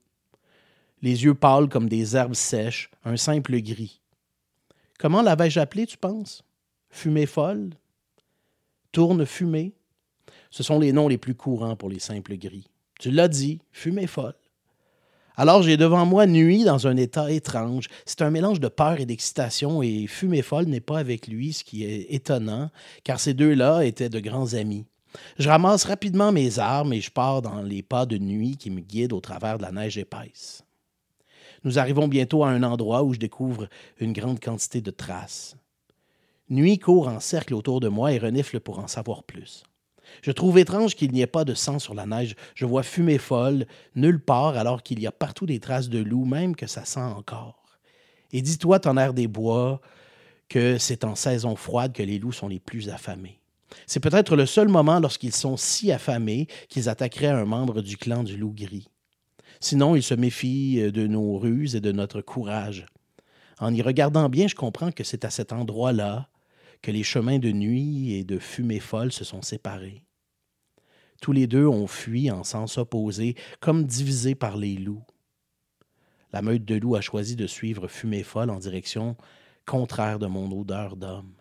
[1.00, 4.02] Les yeux pâles comme des herbes sèches, un simple gris.
[4.98, 6.44] Comment l'avais-je appelé, tu penses?
[6.90, 7.70] Fumée folle?
[8.92, 9.72] Tourne fumée?
[10.50, 12.68] Ce sont les noms les plus courants pour les simples gris.
[13.00, 14.36] Tu l'as dit, fumée folle.
[15.36, 17.88] Alors j'ai devant moi Nuit dans un état étrange.
[18.06, 21.64] C'est un mélange de peur et d'excitation et Fumée folle n'est pas avec lui, ce
[21.64, 22.70] qui est étonnant,
[23.02, 24.86] car ces deux-là étaient de grands amis.
[25.38, 28.80] Je ramasse rapidement mes armes et je pars dans les pas de nuit qui me
[28.80, 30.64] guident au travers de la neige épaisse.
[31.64, 35.56] Nous arrivons bientôt à un endroit où je découvre une grande quantité de traces.
[36.50, 39.64] Nuit court en cercle autour de moi et renifle pour en savoir plus.
[40.20, 42.36] Je trouve étrange qu'il n'y ait pas de sang sur la neige.
[42.54, 46.26] Je vois fumée folle nulle part alors qu'il y a partout des traces de loup,
[46.26, 47.78] même que ça sent encore.
[48.32, 49.80] Et dis-toi, tonnerre des bois,
[50.48, 53.40] que c'est en saison froide que les loups sont les plus affamés.
[53.86, 58.22] C'est peut-être le seul moment lorsqu'ils sont si affamés qu'ils attaqueraient un membre du clan
[58.22, 58.88] du loup gris.
[59.60, 62.86] Sinon, ils se méfient de nos ruses et de notre courage.
[63.58, 66.28] En y regardant bien, je comprends que c'est à cet endroit-là
[66.82, 70.04] que les chemins de nuit et de fumée folle se sont séparés.
[71.22, 75.06] Tous les deux ont fui en sens opposé, comme divisés par les loups.
[76.32, 79.16] La meute de loups a choisi de suivre fumée folle en direction
[79.64, 81.32] contraire de mon odeur d'homme.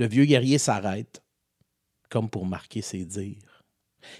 [0.00, 1.22] Le vieux guerrier s'arrête,
[2.08, 3.62] comme pour marquer ses dires.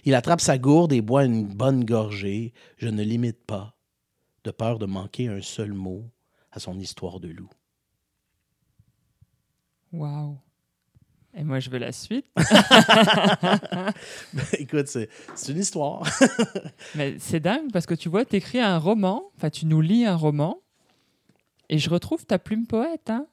[0.04, 2.52] Il attrape sa gourde et boit une bonne gorgée.
[2.76, 3.74] Je ne l'imite pas,
[4.44, 6.04] de peur de manquer un seul mot
[6.52, 7.48] à son histoire de loup.
[9.90, 10.36] Waouh.
[11.32, 12.26] Et moi, je veux la suite.
[14.34, 16.06] Ben, écoute, c'est c'est une histoire.
[16.94, 20.04] Mais c'est dingue parce que tu vois, tu écris un roman, enfin, tu nous lis
[20.04, 20.60] un roman,
[21.70, 23.08] et je retrouve ta plume poète.
[23.08, 23.26] Hein?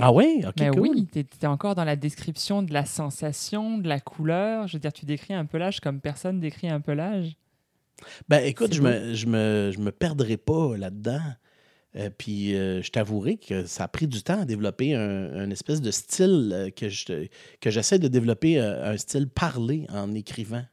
[0.00, 0.42] Ah oui?
[0.46, 0.80] OK, Mais cool.
[0.80, 4.66] oui, tu es, encore dans la description de la sensation, de la couleur.
[4.68, 7.36] Je veux dire, tu décris un pelage comme personne décrit un pelage.
[8.28, 11.20] Ben écoute, je me, je, me, je me perdrai pas là-dedans.
[11.96, 15.50] Euh, puis euh, je t'avouerai que ça a pris du temps à développer un, un
[15.50, 17.26] espèce de style euh, que je
[17.60, 20.64] que j'essaie de développer un style parlé en écrivant.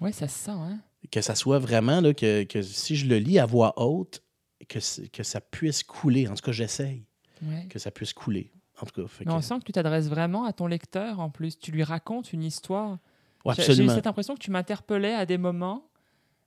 [0.00, 0.80] Ouais, ça se sent, hein?
[1.12, 4.22] Que ça soit vraiment là, que, que si je le lis à voix haute,
[4.68, 6.26] que, que ça puisse couler.
[6.28, 7.04] En tout cas, j'essaye
[7.40, 7.66] Ouais.
[7.70, 8.50] que ça puisse couler.
[8.80, 11.30] En tout cas, Mais on que- sent que tu t'adresses vraiment à ton lecteur en
[11.30, 11.58] plus.
[11.58, 12.98] Tu lui racontes une histoire.
[13.44, 15.84] Ouais, J'ai- J'ai eu cette impression que tu m'interpellais à des moments,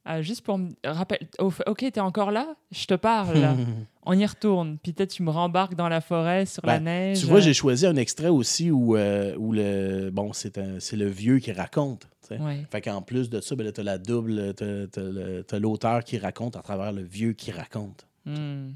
[0.07, 1.19] euh, juste pour me rappeler.
[1.39, 2.55] ok, t'es encore là?
[2.71, 3.33] Je te parle.
[4.05, 4.77] On y retourne.
[4.81, 7.19] Puis peut-être tu me rembarques dans la forêt, sur la Ben, neige.
[7.19, 11.39] Tu vois, j'ai choisi un extrait aussi où, euh, où le bon, c'est le vieux
[11.39, 12.07] qui raconte.
[12.27, 12.33] tu.
[12.41, 12.65] Ouais.
[12.71, 16.61] Fait qu'en plus de ça, ben, tu as la double, t'as l'auteur qui raconte à
[16.61, 18.07] travers le vieux qui raconte.
[18.25, 18.69] Hmm.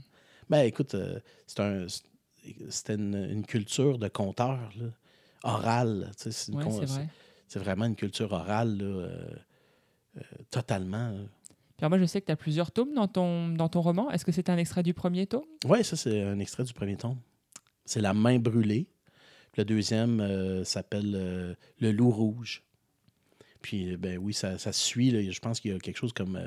[0.49, 1.85] Ben écoute, euh, c'est un
[2.69, 4.88] c'était une, une culture de conteur, là,
[5.43, 6.12] orale.
[6.17, 7.08] C'est Ouais, vrai.
[7.55, 9.25] vraiment une culture orale, là, euh,
[10.17, 11.13] euh, totalement.
[11.77, 14.10] Puis alors moi, je sais que tu as plusieurs tomes dans ton, dans ton roman.
[14.12, 15.43] Est-ce que c'est un extrait du premier tome?
[15.65, 17.17] Oui, ça, c'est un extrait du premier tome.
[17.86, 18.88] C'est La main brûlée.
[19.51, 22.63] Puis le deuxième euh, s'appelle Le loup rouge.
[23.62, 25.12] Puis, ben oui, ça, ça suit.
[25.12, 25.21] là.
[25.29, 26.39] Je pense qu'il y a quelque chose comme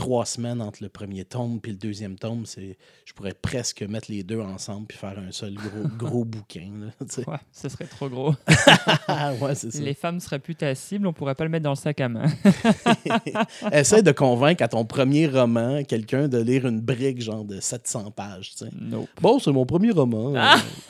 [0.00, 2.46] trois semaines entre le premier tome puis le deuxième tome.
[2.46, 6.70] C'est, je pourrais presque mettre les deux ensemble puis faire un seul gros, gros bouquin.
[6.80, 7.22] là.
[7.26, 8.34] Ouais, ce serait trop gros.
[9.06, 9.78] Ah, ouais, c'est ça.
[9.82, 12.08] Les femmes seraient plus ta cible, on pourrait pas le mettre dans le sac à
[12.08, 12.24] main.
[13.72, 18.10] Essaie de convaincre à ton premier roman quelqu'un de lire une brique genre de 700
[18.12, 18.54] pages.
[18.80, 19.08] Nope.
[19.20, 20.34] Bon, c'est mon premier roman.
[20.34, 20.40] euh,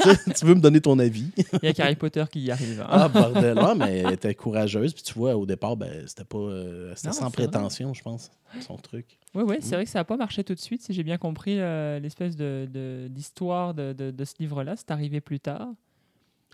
[0.03, 1.31] tu- tu veux me donner ton avis?
[1.37, 2.81] Il y a qu'Harry Potter qui y arrive.
[2.83, 2.87] hein.
[2.89, 3.59] Ah, bordel.
[3.77, 4.93] Mais elle était courageuse.
[4.95, 6.39] Puis tu vois, au départ, ben, c'était pas.
[6.39, 9.19] euh, c'était sans prétention, je pense, son truc.
[9.35, 11.19] Oui, oui, c'est vrai que ça n'a pas marché tout de suite, si j'ai bien
[11.19, 14.77] compris euh, l'espèce de, de- d'histoire de, de- de ce livre-là.
[14.77, 15.69] C'est arrivé plus tard.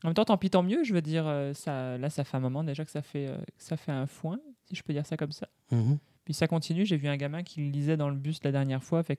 [0.05, 0.85] En même temps, tant pis, tant mieux.
[0.85, 3.37] Je veux dire, euh, ça, là, ça fait un moment déjà que ça fait, euh,
[3.39, 5.49] que ça fait un foin, si je peux dire ça comme ça.
[5.71, 5.99] Mhm.
[6.25, 6.85] Puis ça continue.
[6.85, 9.03] J'ai vu un gamin qui le lisait dans le bus la dernière fois.
[9.03, 9.19] Fait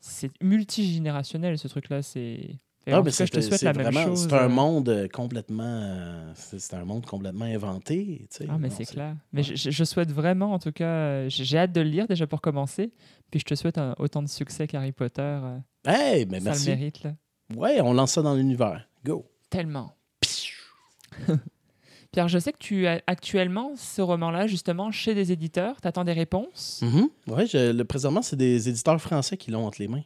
[0.00, 2.02] c'est multigénérationnel, ce truc-là.
[2.02, 2.56] C'est...
[2.86, 4.26] Ah, mais cas, je te c'est- souhaite la même chose.
[4.28, 5.62] C'est un euh, monde euh, complètement.
[5.64, 8.26] euh, C'est un monde complètement inventé.
[8.30, 8.46] tu sais.
[8.50, 9.14] Ah, mais c'est clair.
[9.32, 12.26] Mais je, je- je souhaite vraiment, en tout cas, j'ai hâte de le lire déjà
[12.26, 12.90] pour commencer.
[13.30, 15.38] Puis je te souhaite un- autant de succès qu'Harry Potter.
[15.86, 16.70] Hey, mais ça merci.
[16.70, 17.14] le mérite, là.
[17.56, 18.88] Ouais, on lance ça dans l'univers.
[19.04, 19.26] Go.
[19.50, 19.94] Tellement.
[22.12, 25.80] Pierre, je sais que tu as actuellement ce roman-là, justement, chez des éditeurs.
[25.80, 26.82] Tu attends des réponses?
[27.26, 30.02] Ouais, je- le, présentement, c'est des éditeurs français qui l'ont entre les mains.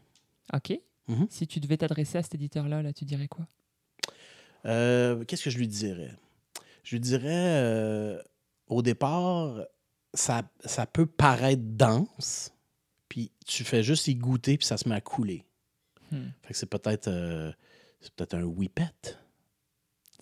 [0.55, 0.79] OK.
[1.09, 1.27] Mhm.
[1.31, 3.47] Si tu devais t'adresser à cet éditeur-là, là, tu dirais quoi?
[4.65, 6.13] Euh, Qu'est-ce que je lui dirais?
[6.83, 8.23] je dirais, euh,
[8.69, 9.61] au départ,
[10.15, 12.53] ça, ça peut paraître dense,
[13.09, 15.45] puis tu fais juste y goûter, puis ça se met à couler.
[16.13, 16.29] Hmm.
[16.43, 17.51] Fait que c'est peut-être euh,
[18.01, 19.17] c'est peut-être un whippet.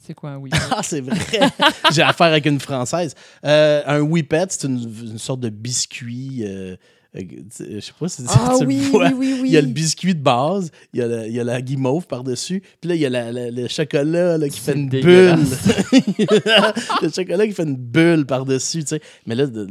[0.00, 1.50] C'est quoi un oui Ah, c'est vrai!
[1.92, 3.14] J'ai affaire avec une Française.
[3.42, 6.44] Un whippet, c'est une, une sorte de biscuit.
[7.16, 7.20] Euh,
[7.60, 9.08] je sais pas si Ah tu oui, vois.
[9.10, 9.48] oui, oui, oui.
[9.48, 11.62] Il y a le biscuit de base, il y a, le- il y a la
[11.62, 14.88] guimauve par-dessus, puis là, il y a la- la- le chocolat là, qui fait une
[14.88, 15.36] bulle.
[17.02, 19.00] le chocolat qui fait une bulle par-dessus, tu sais.
[19.26, 19.68] Mais là, le-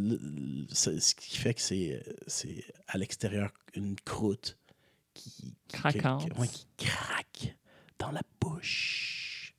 [0.72, 4.58] ce qui fait que c'est c'est à l'extérieur une croûte
[5.14, 6.32] qui, qui- Craquante.
[6.34, 7.56] qui- ouais, qui craque
[8.00, 9.54] dans la bouche.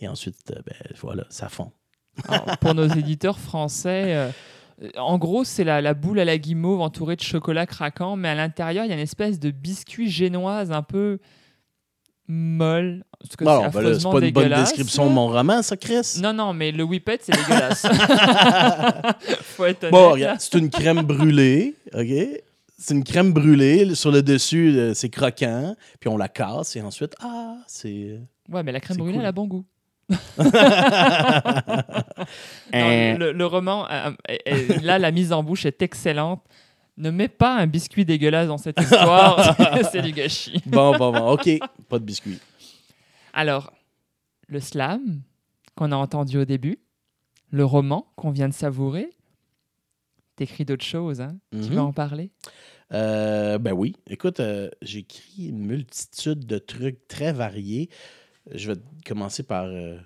[0.00, 1.72] Et ensuite, euh, ben, voilà, ça fond.
[2.28, 4.30] Alors, pour nos éditeurs français, euh,
[4.96, 8.34] en gros, c'est la, la boule à la guimauve entourée de chocolat craquant, mais à
[8.34, 11.18] l'intérieur, il y a une espèce de biscuit génoise un peu
[12.30, 13.04] molle.
[13.18, 16.18] Parce que Bon, c'est ben affreusement pas une bonne description de mon roman, ça, Chris?
[16.22, 17.82] Non, non, mais le whippet, c'est dégueulasse.
[19.42, 19.92] Faut être honnête.
[19.92, 22.42] Bon, regarde, c'est une crème brûlée, OK?
[22.78, 23.94] C'est une crème brûlée.
[23.94, 25.76] Sur le dessus, euh, c'est croquant.
[25.98, 28.18] Puis on la casse et ensuite, ah, c'est...
[28.48, 29.20] Ouais, mais la crème brûlée, cool.
[29.20, 29.66] elle a bon goût.
[32.74, 34.10] Euh, Non, le, le roman, euh,
[34.48, 36.42] euh, là, la mise en bouche est excellente.
[36.96, 39.56] Ne mets pas un biscuit dégueulasse dans cette histoire,
[39.90, 40.62] c'est du gâchis.
[40.66, 41.48] Bon, bon, bon, OK.
[41.88, 42.38] Pas de biscuit.
[43.32, 43.72] Alors,
[44.48, 45.22] le slam
[45.76, 46.78] qu'on a entendu au début,
[47.50, 49.10] le roman qu'on vient de savourer,
[50.36, 51.74] t'écris d'autres choses, hein Tu Mhm.
[51.74, 52.30] vas en parler?
[52.92, 53.94] Euh, ben oui.
[54.08, 57.88] Écoute, euh, j'écris une multitude de trucs très variés.
[58.50, 59.98] Je vais commencer par euh,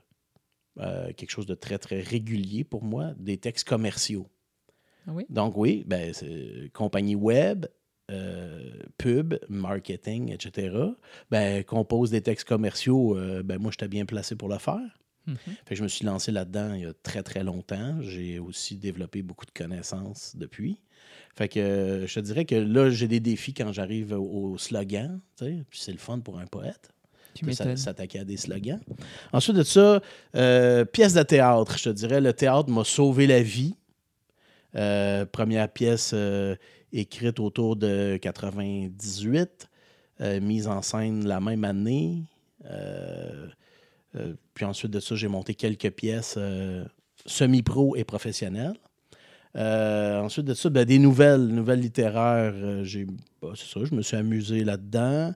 [0.79, 4.29] euh, quelque chose de très, très régulier pour moi, des textes commerciaux.
[5.07, 5.27] Ah oui?
[5.29, 7.67] Donc oui, ben, c'est compagnie web,
[8.11, 10.77] euh, pub, marketing, etc.
[11.31, 14.99] Ben, compose des textes commerciaux, ben, moi, j'étais bien placé pour le faire.
[15.27, 15.37] Mhm.
[15.65, 18.01] Fait que je me suis lancé là-dedans il y a très, très longtemps.
[18.03, 20.83] J'ai aussi développé beaucoup de connaissances depuis.
[21.35, 25.21] Fait que je te dirais que là, j'ai des défis quand j'arrive au, au slogan.
[25.71, 26.94] c'est le fun pour un poète.
[27.35, 27.53] Tu.
[27.53, 28.81] S'attaquer à des slogans.
[29.33, 30.01] Ensuite de ça,
[30.37, 31.77] euh, pièce de théâtre.
[31.79, 33.75] Je te dirais, le théâtre m'a sauvé la vie.
[34.77, 36.57] Euh, première pièce euh,
[36.93, 39.69] écrite autour de 98,
[40.21, 42.23] euh, mise en scène la même année.
[44.55, 46.39] Puis ensuite de ça, j'ai monté quelques pièces
[47.27, 48.75] semi-pro et professionnelles.
[49.57, 52.55] Euh, ensuite de ça, ben, des nouvelles, nouvelles littéraires.
[52.57, 53.07] euh, j'ai,
[53.41, 55.33] bah, c'est ça, je me suis amusé là-dedans.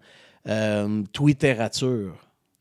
[0.48, 2.14] Euh, Twitterature.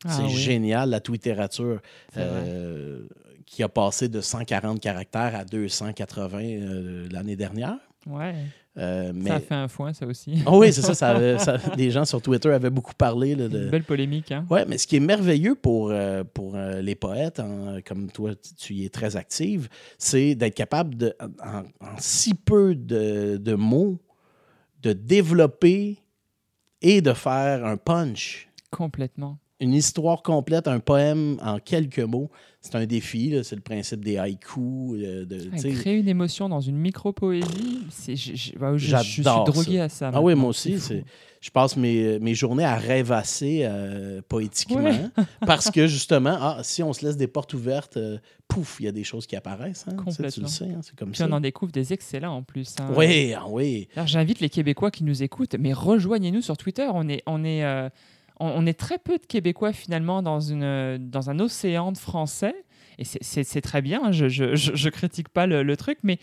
[0.04, 1.80] Ah c'est oui, génial, la Twitterature,
[2.16, 3.00] euh,
[3.46, 7.76] qui a passé de 140 caractères à 280 euh, l'année dernière.
[8.06, 8.34] Ouais,
[8.78, 9.28] Euh, mais...
[9.30, 10.34] ça a fait un foin, ça aussi.
[10.46, 13.34] Ah oui, c'est ça, ça, avait- ça- Les gens sur Twitter avaient beaucoup parlé.
[13.34, 13.64] là, de...
[13.64, 16.94] Une belle polémique, hein Ouais, mais ce qui est merveilleux pour, euh, pour euh, les
[16.94, 21.62] poètes, en- comme toi, tu- tu y es très active, c'est d'être capable, de, en,
[21.84, 23.98] en si peu de, de mots,
[24.82, 25.98] de développer
[26.82, 28.48] et de faire un punch.
[28.70, 29.38] Complètement.
[29.60, 33.34] Une histoire complète, un poème en quelques mots, c'est un défi.
[33.42, 34.56] C'est le principe des haïkus.
[35.02, 39.88] euh, de, créer une émotion dans une micro-poésie, c'est, je, je- je- suis drogué à
[39.88, 40.10] ça.
[40.14, 40.76] Ah oui, moi aussi.
[41.40, 45.08] Je passe mes, mes journées à rêvasser euh, poétiquement
[45.46, 48.18] parce que justement, ah, si on se laisse des portes ouvertes, euh,
[48.48, 49.84] pouf, il y a des choses qui apparaissent.
[49.88, 49.96] hein.
[50.04, 50.42] Tu sais, Tu, Complètement.
[50.44, 51.26] le sais, hein, c'est comme Puis ça.
[51.28, 52.74] on en découvre des excellents en plus.
[52.80, 52.88] hein.
[52.96, 53.86] Oui, ah oui.
[53.94, 56.88] Alors, j'invite les Québécois qui nous écoutent, mais rejoignez-nous sur Twitter.
[56.92, 57.88] On est, on est, euh,
[58.40, 62.54] on, on est très peu de Québécois finalement dans, une, dans un océan de Français.
[62.98, 66.18] Et c'est- très bien, hein, je, je, je, je critique pas le, le truc, mais,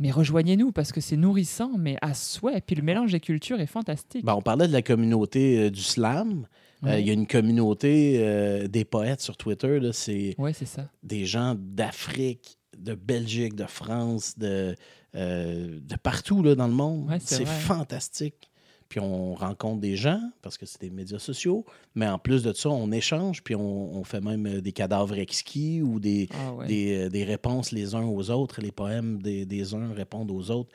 [0.00, 2.60] mais rejoignez-nous parce que c'est nourrissant, mais à souhait.
[2.60, 4.24] Puis le mélange des cultures est fantastique.
[4.24, 6.46] Ben, on parlait de la communauté euh, du slam.
[6.86, 6.98] Euh.
[6.98, 9.78] Il y a une communauté euh, des poètes sur Twitter.
[9.92, 10.88] C'est Ouais, ça.
[11.02, 14.74] des gens d'Afrique, de Belgique, de France, de,
[15.16, 17.08] euh, de partout là, dans le monde.
[17.08, 18.47] Ouais, c'est fantastique.
[18.88, 22.52] Puis on rencontre des gens parce que c'est des médias sociaux, mais en plus de
[22.54, 26.54] ça, on échange, puis on, on fait même euh, des cadavres exquis ou des, Ah
[26.54, 26.66] ouais.
[26.66, 28.62] des, euh, des réponses les uns aux autres.
[28.62, 30.70] Les poèmes des, des uns répondent aux autres.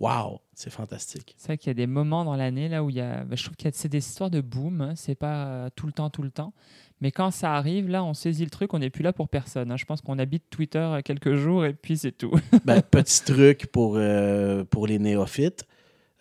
[0.00, 1.34] Wow, c'est fantastique.
[1.36, 3.24] C'est vrai qu'il y a des moments dans l'année là où il y a.
[3.24, 4.80] ben, je trouve qu'il y a c'est des histoires de boom.
[4.80, 6.52] hein, c'est pas euh, tout le temps, tout le temps.
[7.00, 8.74] Mais quand ça arrive, là, on saisit le truc.
[8.74, 9.72] On n'est plus là pour personne.
[9.72, 9.76] hein.
[9.76, 12.30] Je pense qu'on habite Twitter quelques jours et puis c'est tout.
[12.64, 15.64] Ben, petit truc pour, euh, pour les néophytes.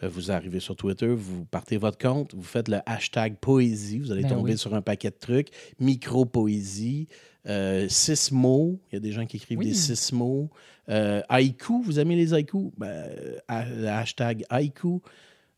[0.04, 4.12] Euh, Vous arrivez sur Twitter, vous partez votre compte, vous faites le hashtag poésie, vous
[4.12, 4.58] allez Ben tomber oui.
[4.58, 5.50] sur un paquet de trucs.
[5.80, 7.08] Micro-poésie,
[7.48, 9.68] euh, six mots, il y a des gens qui écrivent Oui.
[9.68, 10.50] des six mots.
[10.90, 12.72] Euh, haïku, vous aimez les haïkus?
[12.78, 13.10] Ben,
[13.48, 15.02] hashtag haïku.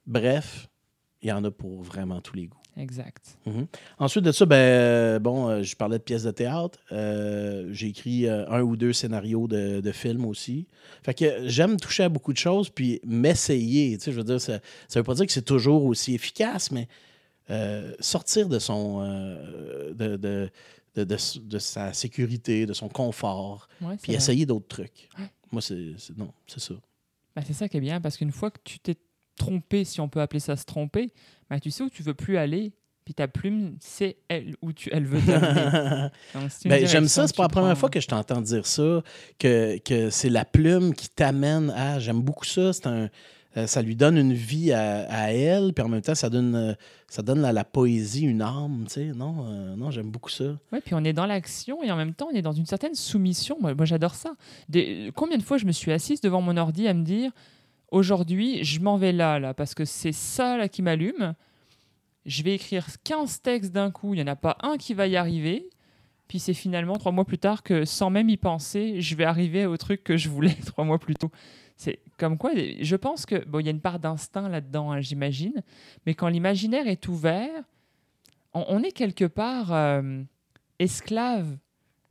[0.07, 0.69] Bref,
[1.21, 2.58] il y en a pour vraiment tous les goûts.
[2.79, 3.37] Exact.
[3.45, 3.67] Mhm.
[3.97, 6.79] Ensuite de ça, ben, euh, bon, euh, je parlais de pièces de théâtre.
[6.93, 10.65] Euh, j'ai écrit euh, un ou deux scénarios de, de films aussi.
[11.03, 13.97] Fait que j'aime toucher à beaucoup de choses, puis m'essayer.
[13.97, 14.59] Tu sais, je veux dire, ça ne
[14.95, 16.87] veut pas dire que c'est toujours aussi efficace, mais
[17.99, 19.01] sortir de son.
[19.93, 20.49] de, de,
[20.95, 25.09] de, sa sécurité, de son confort, Ouais, puis essayer d'autres trucs.
[25.17, 25.25] Ouais.
[25.51, 25.93] Moi, c'est.
[26.17, 26.75] Non, c'est ça.
[27.35, 28.95] Bah, c'est ça qui est bien, parce qu'une fois que tu t'es
[29.37, 31.11] trompé, si on peut appeler ça se tromper,
[31.49, 32.73] bah, tu sais où tu veux plus aller,
[33.05, 36.09] puis ta plume, c'est elle où tu, elle veut t'amener.
[36.65, 39.01] Ben, J'aime ça, c'est pas la première fois que je t'entends dire ça,
[39.39, 41.99] que, que c'est la plume qui t'amène à.
[41.99, 42.71] J'aime beaucoup ça.
[42.71, 43.09] C'est un,
[43.57, 46.53] euh, ça lui donne une vie à, à elle, puis en même temps, ça donne,
[46.55, 46.73] euh,
[47.07, 48.83] ça donne à la poésie une âme.
[48.87, 49.05] tu sais.
[49.05, 50.43] Non, euh, non j'aime beaucoup ça.
[50.71, 52.93] Ouais, puis on est dans l'action et en même temps, on est dans une certaine
[52.93, 53.57] soumission.
[53.59, 54.33] Moi, moi, j'adore ça.
[54.69, 57.31] Des- combien de fois je me suis assise devant mon ordi à me dire
[57.91, 61.33] aujourd'hui, je m'en vais là, là, parce que c'est ça là qui m'allume.
[62.25, 65.07] Je vais écrire 15 textes d'un coup, il n'y en a pas un qui va
[65.07, 65.69] y arriver.
[66.27, 69.65] Puis c'est finalement trois mois plus tard que, sans même y penser, je vais arriver
[69.65, 71.31] au truc que je voulais trois mois plus tôt.
[71.75, 75.01] C'est comme quoi, je pense que bon, il y a une part d'instinct là-dedans, hein,
[75.01, 75.63] j'imagine,
[76.05, 77.63] mais quand l'imaginaire est ouvert,
[78.53, 80.21] on, on est quelque part euh,
[80.77, 81.57] esclave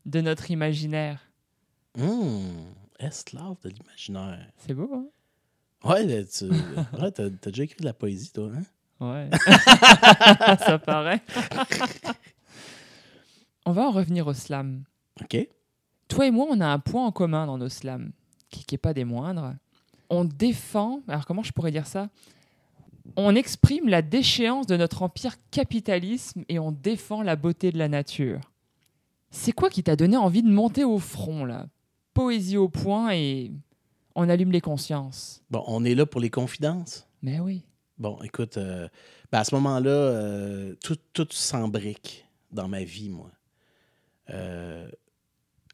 [0.06, 1.30] de notre imaginaire.
[1.98, 2.42] Hum,
[2.98, 4.50] esclave de l'imaginaire.
[4.56, 5.06] C'est beau, hein?
[5.84, 8.62] Ouais, tu ouais, t'as, t'as déjà écrit de la poésie, toi, hein?
[9.00, 9.30] Ouais.
[10.58, 11.22] Ça paraît.
[13.64, 14.82] on va en revenir au slam.
[15.20, 15.48] OK.
[16.08, 18.10] Toi et moi, on a un point en commun dans nos slams,
[18.50, 19.54] qui n'est pas des moindres.
[20.10, 22.08] On défend, alors comment je pourrais dire ça?
[23.16, 27.88] On exprime la déchéance de notre empire capitalisme et on défend la beauté de la
[27.88, 28.40] nature.
[29.30, 31.66] C'est quoi qui t'a donné envie de monter au front, là?
[32.14, 33.52] Poésie au point et
[34.18, 35.42] on allume les consciences.
[35.50, 37.06] Bon, on est là pour les confidences?
[37.22, 37.62] Mais oui.
[37.98, 38.88] Bon, écoute, euh,
[39.32, 43.30] ben, à ce moment-là, euh, tout, tout s'embrique dans ma vie, moi.
[44.30, 44.88] Euh,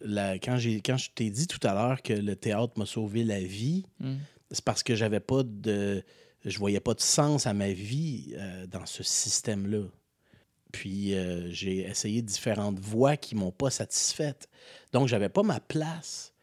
[0.01, 3.25] la- quand, j'ai, quand je t'ai dit tout à l'heure que le théâtre m'a sauvé
[3.25, 4.15] la vie, Mm.
[4.51, 6.03] c'est parce que j'avais pas de.
[6.45, 8.35] Je voyais pas de sens à ma vie
[8.71, 9.85] dans ce système-là.
[10.73, 11.15] Puis
[11.51, 14.51] j'ai essayé différentes voies qui m'ont pas satisfaite.
[14.93, 16.34] Donc, j'avais pas ma place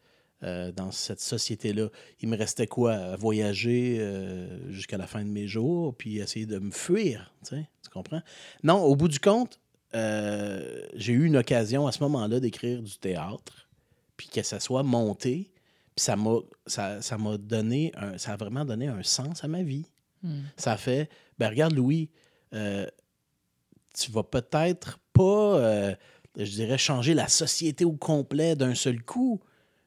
[0.43, 1.89] euh, dans cette société-là.
[2.19, 2.93] Il me restait quoi?
[2.93, 7.31] À voyager euh, jusqu'à la fin de mes jours, puis essayer de me fuir.
[7.43, 8.23] Tu sais, tu comprends?
[8.63, 9.59] Non, au bout du compte,
[9.93, 13.69] euh, j'ai eu une occasion à ce moment-là d'écrire du théâtre,
[14.17, 15.51] puis que ça soit monté,
[15.95, 19.47] puis ça m'a ça, ça m'a donné un, ça a vraiment donné un sens à
[19.47, 19.85] ma vie.
[20.23, 20.39] Mm.
[20.57, 22.09] Ça fait, ben regarde Louis,
[22.51, 25.93] tu vas peut-être pas,
[26.35, 29.39] je dirais, changer la société au complet d'un seul coup,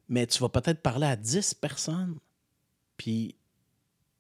[0.09, 2.19] mais tu vas peut-être parler à 10 personnes.
[2.97, 3.35] Puis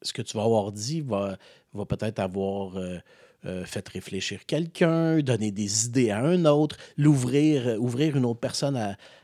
[0.04, 1.36] ce que tu vas avoir dit va,
[1.72, 2.98] va peut-être avoir euh,
[3.46, 8.40] euh, fait réfléchir quelqu'un, donner des idées à un autre, l'ouvrir, euh, ouvrir une autre
[8.40, 8.76] personne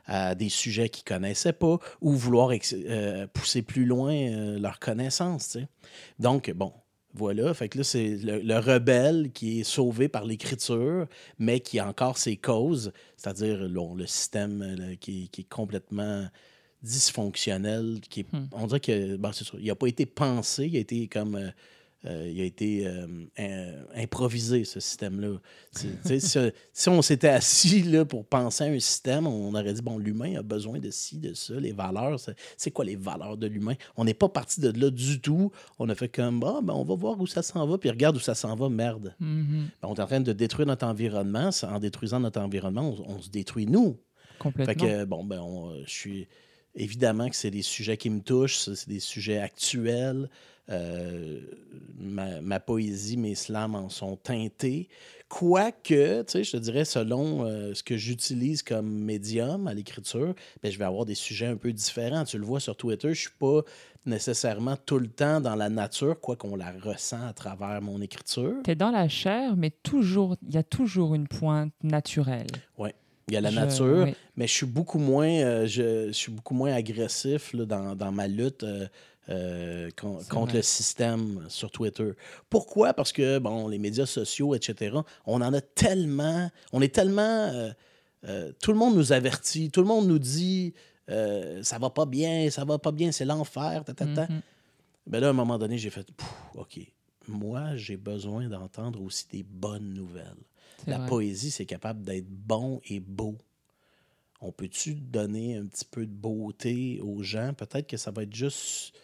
[0.07, 2.51] à, des sujets qu'ils ne connaissaient pas ou vouloir
[3.33, 5.51] pousser plus loin leur connaissance.
[5.51, 5.69] tu sais.
[6.19, 6.73] Donc, bon,
[7.15, 7.55] voilà.
[7.55, 11.07] Fait que là, c'est le, le rebelle qui est sauvé par l'écriture,
[11.39, 16.27] mais qui a encore ses causes, c'est-à-dire le système qui est complètement
[16.83, 18.01] dysfonctionnel.
[18.09, 18.47] Qui est- Hmm.
[18.53, 21.35] On dirait que, bon, c'est ça, il n'a pas été pensé, il a été comme.
[21.37, 21.51] euh,
[22.07, 25.39] euh, il a été euh, improvisé, ce système-là.
[25.73, 25.89] Si,
[26.73, 30.37] si on s'était assis là, pour penser à un système, on aurait dit, bon, l'humain
[30.37, 32.19] a besoin de ci, de ça, les valeurs,
[32.57, 33.75] c'est- quoi les valeurs de l'humain?
[33.99, 35.53] On n'est pas parti de là du tout.
[35.79, 38.17] On a fait comme, ah, ben, on va voir où ça s'en va, puis regarde
[38.17, 39.15] où ça s'en va, merde.
[39.21, 39.69] Mhm.
[39.83, 41.51] Ben, on est en train de détruire notre environnement.
[41.65, 43.99] En détruisant notre environnement, on, on se détruit nous.
[44.39, 44.73] Complètement.
[44.87, 46.29] Fait que, bon, ben, on- je suis.
[46.75, 50.29] Évidemment que c'est des sujets qui me touchent, c'est des sujets actuels.
[50.71, 51.41] Euh,
[51.99, 54.89] ma, ma poésie, mes slams en sont teintés.
[55.29, 60.35] Quoique, tu sais, je te dirais, selon euh, ce que j'utilise comme médium à l'écriture,
[60.63, 62.25] ben, je vais avoir des sujets un peu différents.
[62.25, 63.63] Tu le vois sur Twitter, je suis pas
[64.07, 68.55] nécessairement tout le temps dans la nature, quoi qu'on la ressent à travers mon écriture.
[68.65, 72.47] T'es dans la chair, mais toujours, il y a toujours une pointe naturelle.
[73.31, 74.15] Il y a la Je- nature, oui.
[74.37, 78.11] mais je suis beaucoup moins, euh, je, je suis beaucoup moins agressif là, dans, dans
[78.13, 78.87] ma lutte euh,
[79.29, 80.57] euh, con- contre vrai.
[80.59, 82.11] le système sur Twitter.
[82.49, 82.93] Pourquoi?
[82.95, 87.51] Parce que, bon, les médias sociaux, etc., on en a tellement, on est tellement,
[88.61, 90.75] tout le monde nous avertit, tout le monde nous dit,
[91.09, 94.23] ça va pas bien, ça va pas bien, c'est l'enfer, ta, ta, ta.
[94.27, 94.41] Mhm.
[95.07, 96.07] Ben là, à un moment donné, j'ai fait,
[96.57, 96.81] OK,
[97.29, 100.37] moi, j'ai besoin d'entendre aussi des bonnes nouvelles.
[100.87, 101.09] La vrai.
[101.09, 103.37] poésie, c'est capable d'être bon et beau.
[104.41, 107.53] On peut-tu donner un petit peu de beauté aux gens?
[107.55, 108.95] Peut-être que ça va être juste.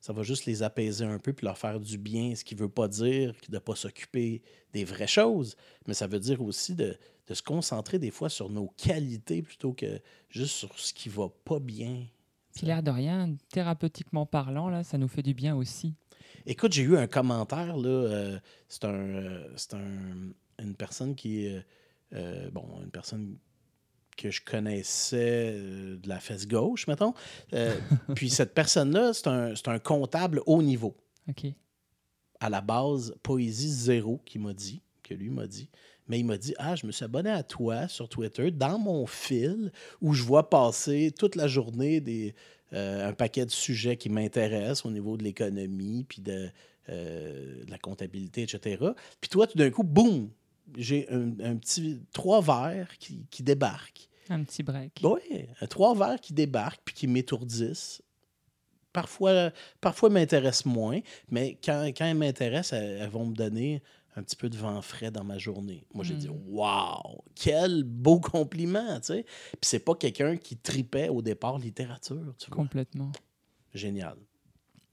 [0.00, 2.60] ça va juste les apaiser un peu puis leur faire du bien, ce qui ne
[2.60, 5.56] veut pas dire de ne pas s'occuper des vraies choses,
[5.86, 9.72] mais ça veut dire aussi de, de, se concentrer des fois sur nos qualités plutôt
[9.72, 10.00] que
[10.30, 12.06] juste sur ce qui va pas bien.
[12.54, 15.94] Puis l'air de rien, thérapeutiquement parlant, là, ça nous fait du bien aussi.
[16.46, 21.46] Écoute, j'ai eu un commentaire, là, euh, c'est un, euh, c'est un, une personne qui
[21.46, 21.64] est,
[22.14, 23.36] euh, bon, une personne
[24.16, 27.14] que je connaissais de la fesse gauche, mettons.
[28.14, 30.96] puis cette personne-là, c'est un, un comptable haut niveau.
[31.28, 31.46] OK.
[32.40, 35.70] À la base, poésie zéro, qui m'a dit, que lui m'a dit.
[36.08, 39.06] Mais il m'a dit Ah, je me suis abonné à toi sur Twitter dans mon
[39.06, 42.34] fil où je vois passer toute la journée des,
[42.72, 46.50] un paquet de sujets qui m'intéressent au niveau de l'économie, puis de,
[46.88, 48.84] de, la comptabilité, etc.
[49.20, 50.30] Puis toi, tout d'un coup, boum,
[50.76, 54.08] j'ai un, un, petit trois verres qui, qui, débarquent.
[54.28, 55.00] Un petit break.
[55.02, 58.02] Oui, trois verres qui débarquent puis qui m'étourdissent.
[58.92, 61.00] Parfois, parfois m'intéressent moins,
[61.30, 63.82] mais quand, quand elles m'intéressent, elles, elles, vont me donner
[64.16, 65.86] un petit peu de vent frais dans ma journée.
[65.94, 66.18] Moi, j'ai mm.
[66.18, 69.24] dit Waouh, quel beau compliment, tu sais.
[69.24, 72.56] Puis c'est pas quelqu'un qui tripait au départ littérature, tu vois.
[72.56, 73.12] Complètement.
[73.74, 74.16] Génial.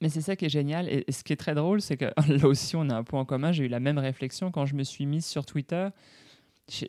[0.01, 0.89] Mais c'est ça qui est génial.
[0.89, 3.25] Et ce qui est très drôle, c'est que là aussi, on a un point en
[3.25, 3.51] commun.
[3.51, 5.89] J'ai eu la même réflexion quand je me suis mise sur Twitter.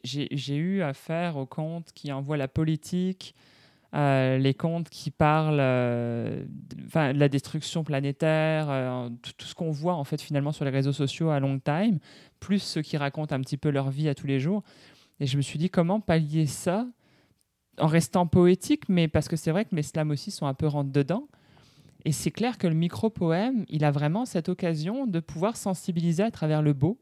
[0.04, 3.34] J'ai eu affaire aux comptes qui envoient la politique,
[3.94, 9.94] euh, les comptes qui parlent euh, de la destruction planétaire, euh, tout, ce qu'on voit
[9.94, 11.98] en fait finalement sur les réseaux sociaux à long time,
[12.40, 14.62] plus ceux qui racontent un petit peu leur vie à tous les jours.
[15.20, 16.86] Et je me suis dit comment pallier ça
[17.78, 20.66] en restant poétique, mais parce que c'est vrai que mes slams aussi sont un peu
[20.66, 21.28] rentre dedans.
[22.06, 26.30] Et c'est clair que le micro-poème, il a vraiment cette occasion de pouvoir sensibiliser à
[26.30, 27.00] travers le beau.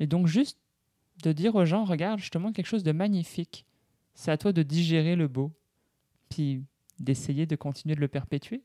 [0.00, 0.58] Et donc juste
[1.22, 3.66] de dire aux gens, regarde, justement quelque chose de magnifique.
[4.14, 5.52] C'est à toi de digérer le beau.
[6.30, 6.64] Puis
[7.00, 8.62] d'essayer de continuer de le perpétuer.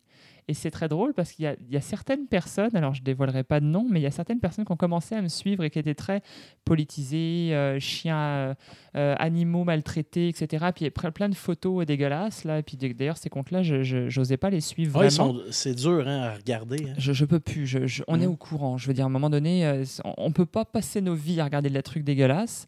[0.47, 3.43] Et c'est très drôle parce qu'il y, y, a certaines personnes, alors je ne dévoilerai
[3.43, 5.63] pas de nom, mais il y a certaines personnes qui ont commencé à me suivre
[5.63, 6.21] et qui étaient très
[6.65, 8.53] politisées, euh, chiens, euh,
[8.95, 10.65] euh, animaux maltraités, etc.
[10.75, 12.43] Puis il y a plein de photos dégueulasses.
[12.43, 12.59] Là.
[12.59, 14.99] Et puis d'ailleurs, ces comptes-là, je n'osais pas les suivre.
[14.99, 15.09] Ouais,
[15.51, 16.87] c'est dur hein, à regarder.
[16.89, 16.93] Hein.
[16.97, 17.65] Je ne peux plus.
[17.65, 18.23] Je, je, on mmh.
[18.23, 18.77] est au courant.
[18.77, 19.83] Je veux dire, à un moment donné,
[20.17, 22.67] on ne peut pas passer nos vies à regarder des trucs dégueulasses.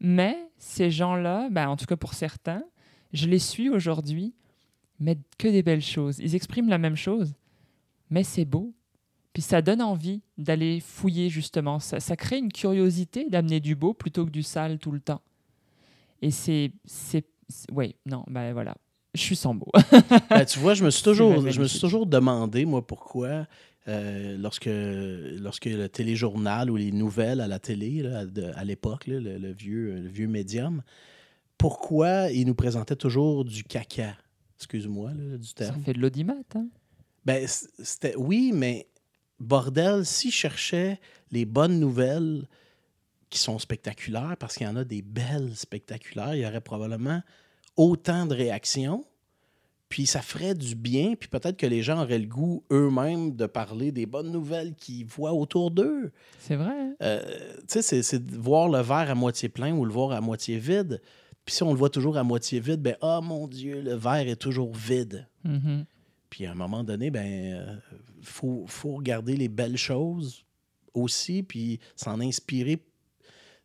[0.00, 2.62] Mais ces gens-là, ben, en tout cas pour certains,
[3.12, 4.34] je les suis aujourd'hui
[5.00, 6.18] mettent que des belles choses.
[6.18, 7.34] Ils expriment la même chose,
[8.10, 8.74] mais c'est beau.
[9.32, 11.78] Puis ça donne envie d'aller fouiller justement.
[11.78, 15.22] Ça, ça, crée une curiosité d'amener du beau plutôt que du sale tout le temps.
[16.22, 16.72] Et c'est...
[17.72, 18.76] Oui, non, ben voilà.
[19.14, 19.70] Je suis sans mots.
[20.30, 23.46] ben, tu vois, je me suis toujours, je me suis toujours demandé, moi, pourquoi,
[23.88, 29.06] euh, lorsque, lorsque le téléjournal ou les nouvelles à la télé, là, à, à l'époque,
[29.06, 30.82] le, le, vieux, le vieux médium,
[31.56, 34.14] pourquoi ils nous présentaient toujours du caca?
[34.58, 35.76] Excuse-moi du terme.
[35.76, 36.66] Ça fait de l'audimat, hein?
[37.24, 38.88] Ben, c'était, oui, mais
[39.38, 41.00] bordel, si je cherchais
[41.30, 42.46] les bonnes nouvelles
[43.30, 47.22] qui sont spectaculaires, parce qu'il y en a des belles spectaculaires, il y aurait probablement
[47.76, 49.04] autant de réactions.
[49.88, 53.46] Puis ça ferait du bien, puis peut-être que les gens auraient le goût eux-mêmes de
[53.46, 56.12] parler des bonnes nouvelles qu'ils voient autour d'eux.
[56.40, 56.72] C'est vrai.
[56.72, 56.94] Hein?
[57.02, 60.20] Euh, tu sais, c'est de voir le verre à moitié plein ou le voir à
[60.20, 61.00] moitié vide.
[61.48, 64.28] Puis si on le voit toujours à moitié vide, ben oh mon Dieu, le verre
[64.28, 65.26] est toujours vide.
[65.46, 65.86] Mm-hmm.
[66.28, 67.76] Puis à un moment donné, ben euh,
[68.20, 70.44] faut, faut regarder les belles choses
[70.92, 72.84] aussi, puis s'en inspirer.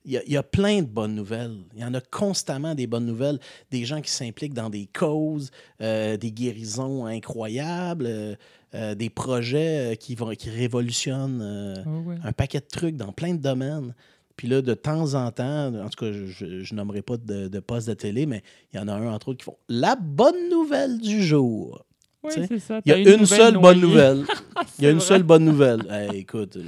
[0.06, 1.58] Il y, a, il y, a, plein de bonnes nouvelles.
[1.76, 3.40] Il y en a constamment des bonnes nouvelles.
[3.70, 8.36] Des gens qui s'impliquent dans des causes, euh, des guérisons incroyables, euh,
[8.76, 12.16] euh des projets qui, vont, qui révolutionnent oh ouais.
[12.24, 13.94] un paquet de trucs dans plein de domaines.
[14.36, 17.60] Puis là, de temps en temps, en tout cas, je, je nommerai pas de, de
[17.60, 18.42] poste de télé, mais
[18.74, 21.86] il y en a un, entre autres, qui font la bonne nouvelle du jour.
[22.24, 22.80] Oui, c'est ça.
[22.86, 24.24] Il y a une, une seule bonne nouvelle.
[24.80, 25.06] Il y a une vrai.
[25.06, 25.82] seule bonne nouvelle.
[25.90, 26.64] Hey, écoute, là,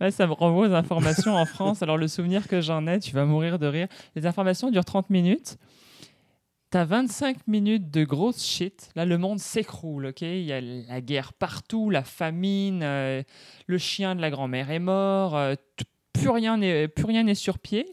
[0.00, 1.80] Ouais, ça me renvoie aux informations en France.
[1.82, 3.86] Alors, le souvenir que j'en ai, tu vas mourir de rire.
[4.16, 5.56] Les informations durent 30 minutes.
[6.72, 8.90] Tu as 25 minutes de grosse shit.
[8.96, 10.06] Là, le monde s'écroule.
[10.06, 10.22] ok?
[10.22, 13.22] Il y a la guerre partout, la famine, euh,
[13.68, 15.54] le chien de la grand-mère est mort, euh,
[16.24, 17.92] plus rien n'est plus rien n'est sur pied.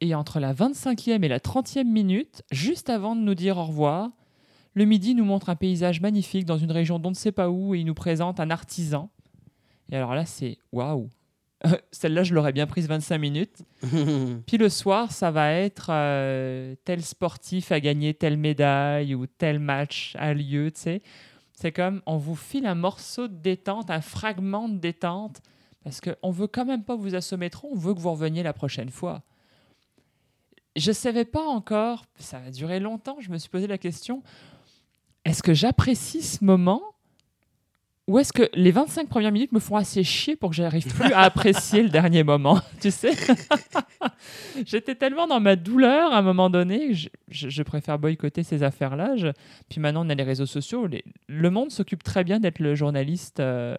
[0.00, 4.10] Et entre la 25e et la 30e minute, juste avant de nous dire au revoir,
[4.74, 7.50] le midi nous montre un paysage magnifique dans une région dont on ne sait pas
[7.50, 9.10] où et il nous présente un artisan.
[9.90, 11.08] Et alors là, c'est waouh.
[11.92, 13.62] Celle-là, je l'aurais bien prise 25 minutes.
[14.46, 19.60] Puis le soir, ça va être euh, tel sportif a gagné telle médaille ou tel
[19.60, 21.02] match a lieu, tu sais.
[21.54, 25.42] C'est comme on vous file un morceau de détente, un fragment de détente
[25.84, 28.52] parce qu'on veut quand même pas vous assommer trop, on veut que vous reveniez la
[28.52, 29.22] prochaine fois.
[30.76, 34.22] Je ne savais pas encore, ça va durer longtemps, je me suis posé la question,
[35.24, 36.82] est-ce que j'apprécie ce moment
[38.08, 41.12] ou est-ce que les 25 premières minutes me font assez chier pour que j'arrive plus
[41.12, 43.12] à apprécier le dernier moment Tu sais?
[44.66, 46.94] J'étais tellement dans ma douleur à un moment donné
[47.28, 49.14] je, préfère boycotter ces affaires-là.
[49.68, 50.88] Puis maintenant, on a les réseaux sociaux.
[51.28, 53.76] Le monde s'occupe très bien d'être le journaliste euh,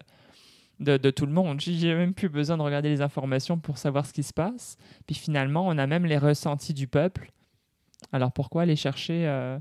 [0.80, 1.60] de, de tout le monde.
[1.60, 4.78] J'ai même plus besoin de regarder les informations pour savoir ce qui se passe.
[5.06, 7.32] Puis finalement, on a même les ressentis du peuple.
[8.12, 9.58] Alors pourquoi aller chercher euh,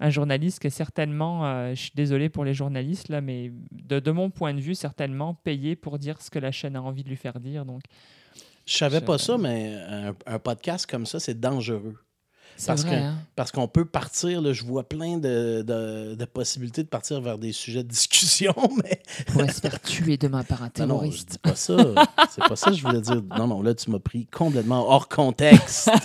[0.00, 4.00] un journaliste qui est certainement, euh, je suis désolé pour les journalistes là, mais de,
[4.00, 7.04] de mon point de vue, certainement payé pour dire ce que la chaîne a envie
[7.04, 7.64] de lui faire dire.
[7.64, 7.82] Donc,
[8.66, 11.96] Je savais Je- pas ça, mais un, un podcast comme ça, c'est dangereux.
[12.66, 12.90] Parce vrai.
[12.90, 13.14] que- hein.
[13.36, 17.38] Parce qu'on peut partir, là, je vois plein de, de- de possibilités de partir vers
[17.38, 18.54] des sujets de discussion,
[18.84, 21.30] mais On pourrait se faire tuer demain par un non, non, je terroriste.
[21.32, 21.76] dis pas ça.
[22.30, 23.22] C'est pas ça que je voulais dire.
[23.36, 25.90] Non, non, là, tu m'as pris complètement hors contexte.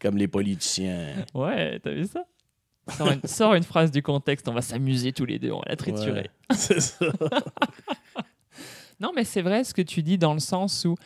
[0.00, 1.24] Comme les politiciens.
[1.34, 2.24] Ouais, t'as vu ça?
[2.96, 5.64] Sors une, sors une phrase du contexte, on va s'amuser tous les deux, on va
[5.68, 6.30] la triturer.
[6.50, 7.04] Ouais, c'est ça.
[9.00, 10.96] Non, mais c'est vrai ce que tu dis dans le sens où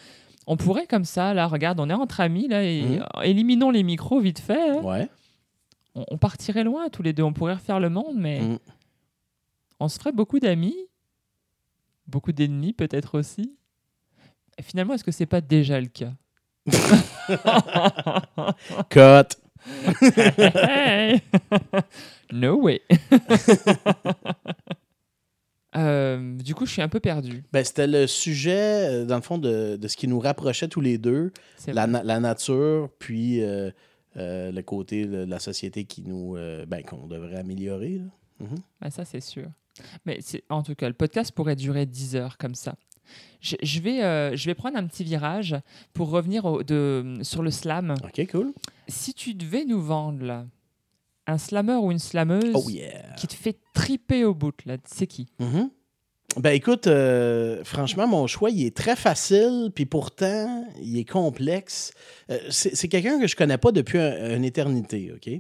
[0.47, 3.05] on pourrait comme ça, là, regarde, on est entre amis, là, et Mhm.
[3.16, 4.70] euh, éliminons les micros vite fait.
[4.70, 4.80] hein.
[4.82, 5.09] Ouais.
[5.95, 8.59] On, on partirait loin tous les deux, on pourrait refaire le monde, mais Mm.
[9.80, 10.76] on se ferait beaucoup d'amis,
[12.07, 13.55] beaucoup d'ennemis peut-être aussi.
[14.59, 16.12] Et finalement, est-ce que c'est pas déjà le cas?
[18.90, 19.36] Cut.
[20.38, 21.20] Hey
[22.32, 22.80] No way.
[25.77, 27.45] Euh, du coup, je suis un peu perdu.
[27.53, 30.81] Ben, c'était le sujet, euh, dans le fond, de, de ce qui nous rapprochait tous
[30.83, 31.33] les deux.
[31.66, 33.70] La, la nature, puis euh,
[34.16, 36.35] euh, le côté de la société qui nous,
[36.66, 37.99] ben, qu'on devrait améliorer.
[37.99, 38.47] là.
[38.47, 38.57] Mhm.
[38.81, 39.47] Ben, ça, c'est sûr.
[40.05, 40.18] Mais
[40.51, 42.75] en tout cas, le podcast pourrait durer 10 heures comme ça.
[43.41, 45.57] Je, je vais, je vais prendre un petit virage
[45.95, 47.95] pour revenir au- de, sur le slam.
[48.05, 48.53] OK, cool.
[48.89, 50.47] Si tu devais nous vendre là,
[51.27, 53.12] un slammer ou une slameuse Oh yeah.
[53.16, 55.27] qui te fait triper au bout, là, c'est qui?
[55.39, 55.70] Mhm.
[56.39, 61.93] Ben écoute, euh, franchement, mon choix, il est très facile, puis pourtant, il est complexe.
[62.31, 65.31] Euh, c'est c'est quelqu'un que je connais pas depuis un- une éternité, OK?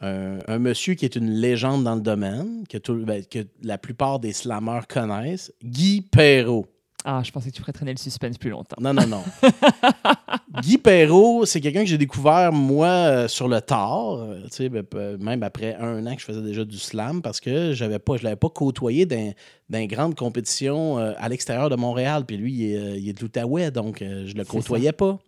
[0.00, 3.76] Un, un monsieur qui est une légende dans le domaine, que, tout- ben, que la
[3.78, 6.66] plupart des slammeurs connaissent, Guy Perrault.
[7.08, 8.74] Ah, je pensais que tu ferais traîner le suspense plus longtemps.
[8.80, 9.22] Non, non, non.
[10.60, 14.68] Guy Perrault, c'est quelqu'un que j'ai découvert, moi, euh, sur le tard, euh, tu sais,
[14.68, 18.16] ben, même après un an que je faisais déjà du slam, parce que j'avais pas,
[18.16, 19.32] je l'avais pas côtoyé dans,
[19.70, 22.24] dans une grande compétition euh, à l'extérieur de Montréal.
[22.26, 25.20] Puis lui, il est, il est de l'Outaouais, donc je le côtoyais pas.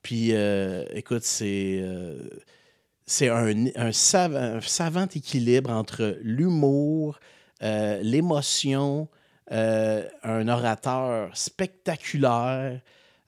[0.00, 0.32] Puis,
[0.94, 1.84] écoute, c'est...
[3.04, 7.18] c'est un, un savant, un savant équilibre entre l'humour,
[7.62, 9.08] euh, l'émotion,
[9.50, 12.80] un orateur spectaculaire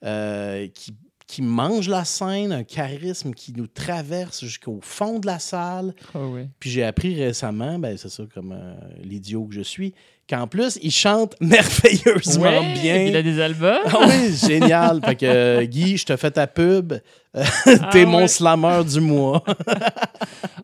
[0.05, 0.95] euh, qui,
[1.29, 5.95] qui mange la scène, un charisme qui nous traverse jusqu'au fond de la salle.
[6.15, 6.49] Oh oui.
[6.59, 8.75] Puis j'ai appris récemment, ben c'est ça comme euh,
[9.05, 9.93] l'idiot que je suis,
[10.29, 12.97] qu'en plus, il chante merveilleusement Ouais, bien.
[13.03, 13.77] Il a des albums.
[13.87, 15.01] Ah oui, génial.
[15.05, 16.95] Fait que euh, Guy, je te fais ta pub.
[17.37, 18.29] Euh, Ah T'es mon ouais.
[18.29, 19.45] slammer du mois.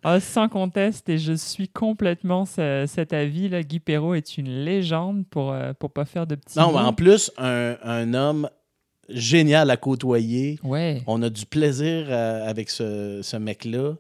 [0.07, 3.49] Ah, sans conteste, et je suis complètement ce- cet avis.
[3.49, 3.63] Là.
[3.63, 6.93] Guy Perrault est une légende pour ne pour pas faire de petits non, mais en
[6.93, 8.51] plus, un, un homme
[9.09, 10.59] génial à côtoyer.
[10.63, 11.03] Ouais.
[11.07, 13.95] On a du plaisir euh, avec ce, ce mec-là.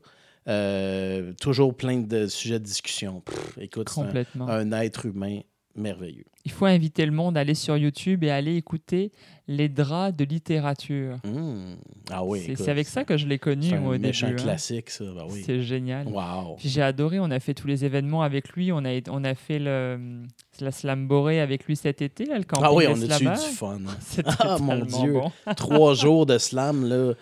[0.46, 3.20] Euh, toujours plein de sujets de discussion.
[3.20, 5.40] Pff, écoute, c'est un être humain
[5.76, 6.24] merveilleux.
[6.44, 9.12] Il faut inviter le monde à aller sur YouTube et aller écouter
[9.48, 11.16] les draps de littérature.
[11.24, 11.76] Hum.
[12.10, 14.40] Ah oui, C'est- avec ça que je l'ai connu C'est moi, un au méchant début.
[14.40, 14.44] hein.
[14.44, 15.04] classique, ça.
[15.04, 15.42] Ben oui.
[15.44, 16.06] C'est génial.
[16.06, 16.56] Wow.
[16.58, 19.58] J'ai adoré, on a fait tous les événements avec lui, on a, on a fait
[19.58, 20.22] le,
[20.60, 23.08] la Slam Boré avec lui cet été, là, le camping Ah oui, on a eu
[23.08, 23.78] du fun.
[23.86, 24.22] hein?
[24.38, 25.12] Ah, mon Dieu.
[25.14, 25.32] bon.
[25.56, 27.14] Trois jours de slam, là.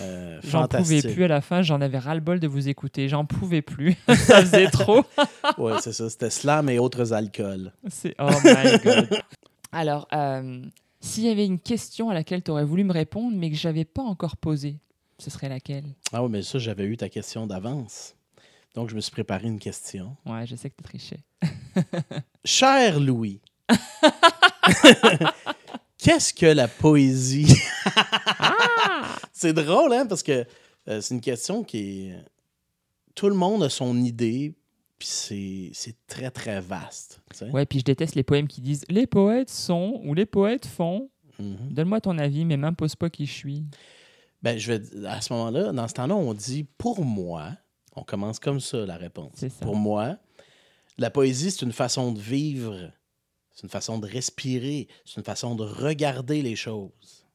[0.00, 3.62] Euh, J'en pouvais plus à la fin, j'en avais ras-le-bol de vous écouter, j'en pouvais
[3.62, 5.04] plus, ça faisait trop.
[5.58, 6.08] Ouais, c'est ça.
[6.10, 7.72] C'était slam et autres alcools.
[7.88, 9.08] C'est oh my god.
[9.72, 10.62] Alors, euh,
[11.00, 13.84] s'il y avait une question à laquelle tu aurais voulu me répondre, mais que j'avais
[13.84, 14.78] pas encore posée,
[15.18, 15.84] ce serait laquelle?
[16.12, 18.14] Ah oui, mais ça, j'avais eu ta question d'avance.
[18.74, 20.16] Donc, je me suis préparé une question.
[20.26, 21.20] Ouais, je sais que tu trichais.
[22.44, 23.40] Cher Louis,
[25.98, 27.54] qu'est-ce que la poésie?
[29.32, 30.44] c'est drôle, hein, parce que
[30.88, 32.16] euh, c'est une question qui est...
[33.14, 34.54] Tout le monde a son idée,
[34.98, 35.08] puis
[35.74, 37.20] c'est très, très vaste.
[37.30, 37.50] tu sais.
[37.50, 41.10] Ouais, puis je déteste les poèmes qui disent les poètes sont ou les poètes font.
[41.38, 41.72] Mhm.
[41.72, 43.64] Donne-moi ton avis, mais m'impose pas qui je suis.
[44.42, 47.52] Ben, je vais, à ce moment-là, dans ce temps-là, on dit pour moi,
[47.96, 49.32] on commence comme ça la réponse.
[49.34, 49.48] Ça.
[49.60, 50.16] Pour moi,
[50.96, 52.90] la poésie, c'est une façon de vivre,
[53.58, 57.26] c'est une façon de respirer, c'est une façon de regarder les choses.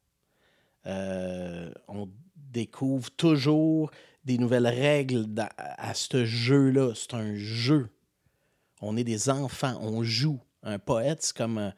[0.86, 3.90] Euh, on découvre toujours
[4.24, 6.94] des nouvelles règles à ce jeu-là.
[6.94, 7.90] C'est un jeu.
[8.80, 10.40] On est des enfants, on joue.
[10.62, 11.58] Un poète, c'est comme.
[11.58, 11.70] euh,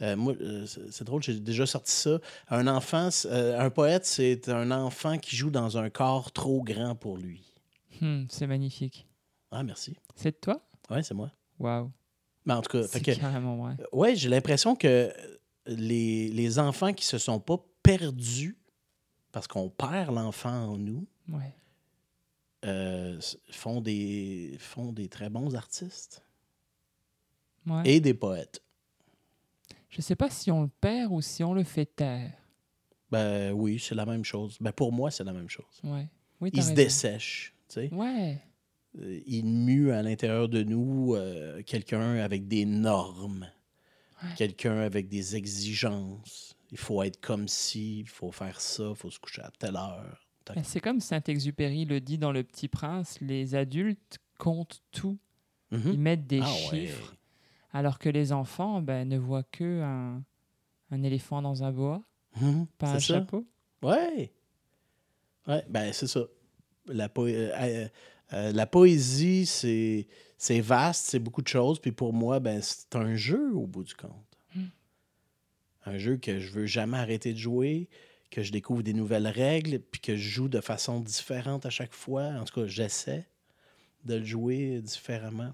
[0.00, 0.34] euh, moi,
[0.66, 2.18] c'est drôle, j'ai déjà sorti ça.
[2.48, 7.18] Un enfant, un poète, c'est un enfant qui joue dans un corps trop grand pour
[7.18, 7.40] lui.
[8.00, 9.06] Hmm, c'est magnifique.
[9.52, 9.96] Ah, merci.
[10.16, 10.60] C'est de toi?
[10.90, 11.30] Ouais, c'est moi.
[11.60, 11.92] Waouh.
[12.44, 13.76] Mais en tout cas, C'est fait que, carrément vrai.
[13.92, 15.12] ouais, j'ai l'impression que
[15.66, 18.56] les, les enfants qui se sont pas perdus
[19.30, 21.54] parce qu'on perd l'enfant en nous Ouais.
[22.64, 23.20] euh,
[23.50, 26.24] font, des, font des très bons artistes
[27.66, 27.82] Ouais.
[27.84, 28.60] et des poètes.
[29.88, 32.32] Je sais pas si on le perd ou si on le fait taire.
[33.10, 34.56] Ben oui, c'est la même chose.
[34.60, 35.80] Ben pour moi, c'est la même chose.
[35.84, 36.08] Ouais.
[36.40, 36.82] Oui, t'as Il se raison.
[36.82, 37.54] dessèche.
[37.68, 37.94] tu sais.
[37.94, 38.40] Ouais.
[39.00, 43.48] Euh, Il mue à l'intérieur de nous euh, quelqu'un avec des normes,
[44.22, 44.28] Ouais.
[44.36, 46.56] quelqu'un avec des exigences.
[46.70, 49.76] Il faut être comme ci, il faut faire ça, il faut se coucher à telle
[49.76, 50.26] heure.
[50.64, 55.18] C'est comme Saint-Exupéry le dit dans Le Petit Prince, les adultes comptent tout.
[55.70, 55.90] Mhm.
[55.92, 56.86] Ils mettent des Ah ouais.
[56.86, 57.14] chiffres,
[57.72, 60.22] alors que les enfants ben, ne voient que un,
[60.90, 62.02] un éléphant dans un bois,
[62.40, 62.66] Mhm.
[62.78, 63.14] pas un ça.
[63.14, 63.46] chapeau.
[63.82, 64.32] Ouais.
[65.48, 66.20] Ouais, ben c'est ça.
[66.86, 67.88] La, po- euh,
[68.32, 70.06] euh, la poésie, c'est
[70.38, 71.78] c'est vaste, c'est beaucoup de choses.
[71.78, 74.10] Puis pour moi, ben c'est un jeu au bout du compte.
[74.56, 74.66] Hmm.
[75.86, 77.88] Un jeu que je veux jamais arrêter de jouer,
[78.30, 81.92] que je découvre des nouvelles règles, puis que je joue de façon différente à chaque
[81.92, 82.24] fois.
[82.40, 83.26] En tout cas, j'essaie
[84.04, 85.52] de le jouer différemment.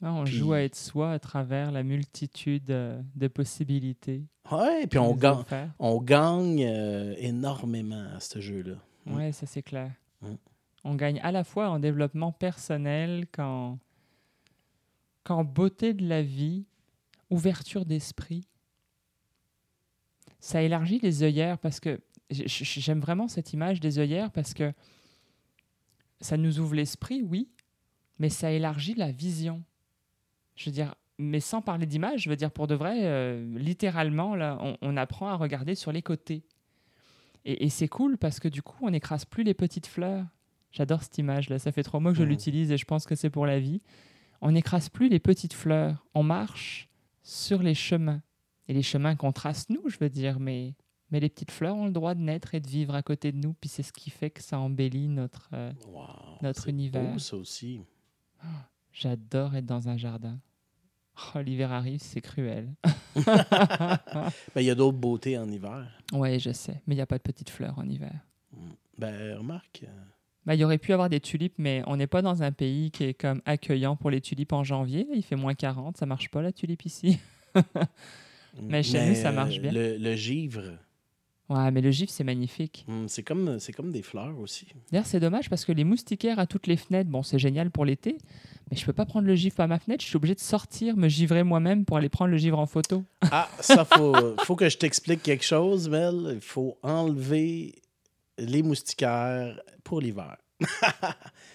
[0.00, 4.24] Non, on Puis- joue à être soi à travers la multitude euh, de possibilités.
[4.50, 5.44] Ouais, puis on, gagne,
[5.78, 8.74] on gagne euh, énormément à ce jeu-là.
[9.06, 9.14] Mm.
[9.16, 9.92] Ouais, ça c'est clair.
[10.20, 10.34] Mm.
[10.84, 13.78] On gagne à la fois en développement personnel qu'en
[15.44, 16.66] beauté de la vie,
[17.30, 18.46] ouverture d'esprit.
[20.40, 24.72] Ça élargit les œillères parce que j'aime vraiment cette image des œillères parce que
[26.20, 27.48] ça nous ouvre l'esprit, oui,
[28.18, 29.62] mais ça élargit la vision.
[30.56, 34.34] Je veux dire, mais sans parler d'image, je veux dire pour de vrai, euh, littéralement,
[34.34, 36.44] là, on, on apprend à regarder sur les côtés.
[37.44, 40.26] Et, et c'est cool parce que du coup, on n'écrase plus les petites fleurs.
[40.72, 41.58] J'adore cette image-là.
[41.58, 42.28] Ça fait trois mois que je Mhm.
[42.30, 43.80] l'utilise et je pense que c'est pour la vie.
[44.40, 46.04] On n'écrase plus les petites fleurs.
[46.14, 46.88] On marche
[47.22, 48.22] sur les chemins.
[48.68, 50.40] Et les chemins qu'on trace nous, je veux dire.
[50.40, 50.74] Mais,
[51.10, 53.36] mais les petites fleurs ont le droit de naître et de vivre à côté de
[53.36, 53.52] nous.
[53.54, 55.50] Puis c'est ce qui fait que ça embellit notre.
[55.52, 57.12] euh, Wow, Notre univers.
[57.12, 57.80] beau, ça aussi.
[58.92, 60.38] J'adore être dans un jardin.
[61.34, 62.72] Oh, l'hiver arrive, c'est cruel.
[63.14, 65.86] Ben, il y a d'autres beautés en hiver.
[66.14, 66.82] ouais, je sais.
[66.86, 68.14] Mais il n'y a pas de petites fleurs en hiver.
[68.98, 69.84] Ben, remarque.
[70.44, 72.90] Bah, il y aurait pu avoir des tulipes, mais on n'est pas dans un pays
[72.90, 75.06] qui est comme accueillant pour les tulipes en janvier.
[75.14, 77.18] Il fait moins 40, ça marche pas la tulipe ici.
[78.62, 79.72] Mais chez nous, ça marche bien.
[79.72, 80.62] Le, le givre,
[81.48, 82.86] Ouais, mais le gif, c'est magnifique.
[82.88, 84.68] hum, c'est comme, comme des fleurs aussi.
[84.90, 87.84] D'ailleurs, c'est dommage parce que les moustiquaires à toutes les fenêtres, bon, c'est génial pour
[87.84, 88.16] l'été,
[88.70, 90.02] mais je peux pas prendre le gif à ma fenêtre.
[90.02, 93.04] Je suis obligé de sortir, me givrer moi-même pour aller prendre le givre en photo.
[93.30, 94.14] Ah, ça, faut,
[94.44, 96.30] faut que je t'explique quelque chose, Mel.
[96.34, 97.74] Il faut enlever
[98.46, 100.36] les moustiquaires pour l'hiver.
[100.60, 100.66] tu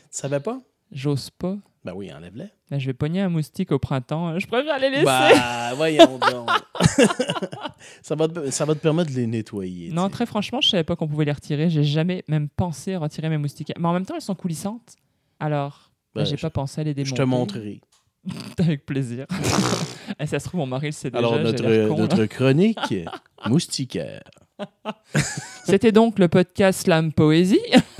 [0.10, 0.60] savais pas?
[0.92, 1.58] J'ose pas.
[1.84, 2.48] Ben oui, enlève-les.
[2.70, 4.38] Ben, je vais pogner un moustique au printemps.
[4.40, 5.06] Je préfère les laisser.
[5.06, 6.50] Bah, voyons donc.
[8.02, 9.92] ça, va te, ça va te permettre de les nettoyer.
[9.92, 11.70] non, très franchement, je savais pas qu'on pouvait les retirer.
[11.70, 13.78] J'ai jamais même pensé à retirer mes moustiquaires.
[13.80, 14.96] Mais en même temps, elles sont coulissantes.
[15.40, 17.10] Alors, ben, Ben, j'ai je- pas pensé à les démonter.
[17.12, 17.82] Je te montrerai.
[18.58, 19.26] Avec plaisir.
[20.20, 21.20] Et ça se trouve, mon mari le sait déjà.
[21.20, 22.02] Alors, notre, con, là.
[22.02, 22.96] notre chronique,
[23.46, 24.24] moustiquaire.
[25.66, 27.60] C'était donc le podcast Slam Poésie.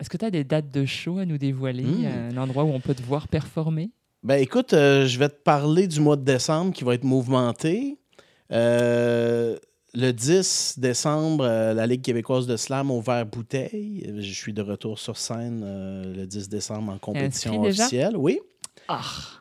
[0.00, 2.32] Est-ce que tu as des dates de show à nous dévoiler Mm.
[2.32, 3.90] Un endroit où on peut te voir performer?
[4.22, 7.98] Ben écoute, euh, je vais te parler du mois de décembre qui va être mouvementé.
[8.52, 9.56] Euh,
[9.94, 14.12] le 10 décembre, euh, la Ligue québécoise de slam au vert bouteille.
[14.18, 18.16] Je suis de retour sur scène euh, le 10 décembre en compétition officielle.
[18.16, 18.40] Oui.
[18.88, 19.00] Ah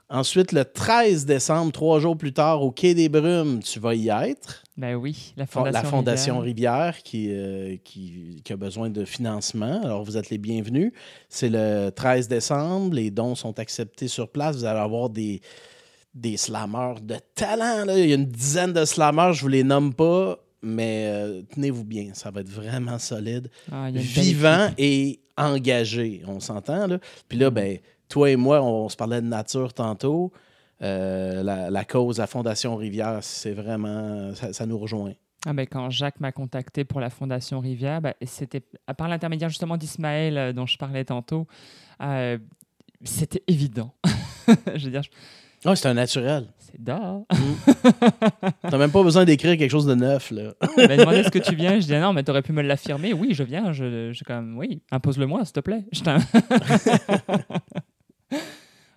[0.10, 4.10] Ensuite, le 13 décembre, trois jours plus tard, au Quai des Brumes, tu vas y
[4.10, 4.62] être.
[4.78, 6.74] Ben oui, la Fon- Fondation, la Fondation Rivière.
[6.94, 9.82] Rivière, qui, euh, qui, qui a besoin de financement.
[9.84, 10.91] Alors, vous êtes les bienvenus.
[11.30, 12.94] C'est le 13 décembre.
[12.94, 14.58] Les dons sont acceptés sur place.
[14.58, 15.41] Vous allez avoir des,
[16.14, 17.86] des slammeurs de talent.
[17.86, 17.98] là.
[17.98, 19.34] Il y a une dizaine de slammeurs.
[19.34, 22.10] Je ne vous les nomme pas, mais euh, tenez-vous bien.
[22.14, 23.50] Ça va être vraiment solide.
[23.72, 26.22] Ah, Vivant et engagé.
[26.28, 27.00] On s'entend, là?
[27.28, 27.78] Puis là, ben,
[28.14, 30.32] toi et moi, on, se parlait de nature tantôt.
[30.84, 34.36] Euh, la, la cause, la Fondation Rivière, c'est vraiment...
[34.36, 35.14] Ça, ça nous rejoint.
[35.47, 39.49] Ah ben, quand Jacques m'a contacté pour la Fondation Rivière, ben, c'était à part l'intermédiaire
[39.49, 41.47] justement d'Ismaël euh, dont je parlais tantôt,
[42.03, 42.38] euh,
[43.03, 43.95] c'était évident.
[44.76, 45.09] je veux dire, je-
[45.66, 46.45] Ah, c'est un naturel.
[46.59, 47.20] C'est da.
[48.70, 50.53] T'as même pas besoin d'écrire quelque chose de neuf, là.
[50.78, 51.80] Il m'a demandé ce que tu viens.
[51.80, 53.11] Je dis, ah non, mais t'aurais pu me l'affirmer.
[53.14, 53.74] Oui, je viens.
[53.74, 55.84] Je, je quand même, oui, impose-le-moi, s'il te plaît.
[55.91, 56.01] Je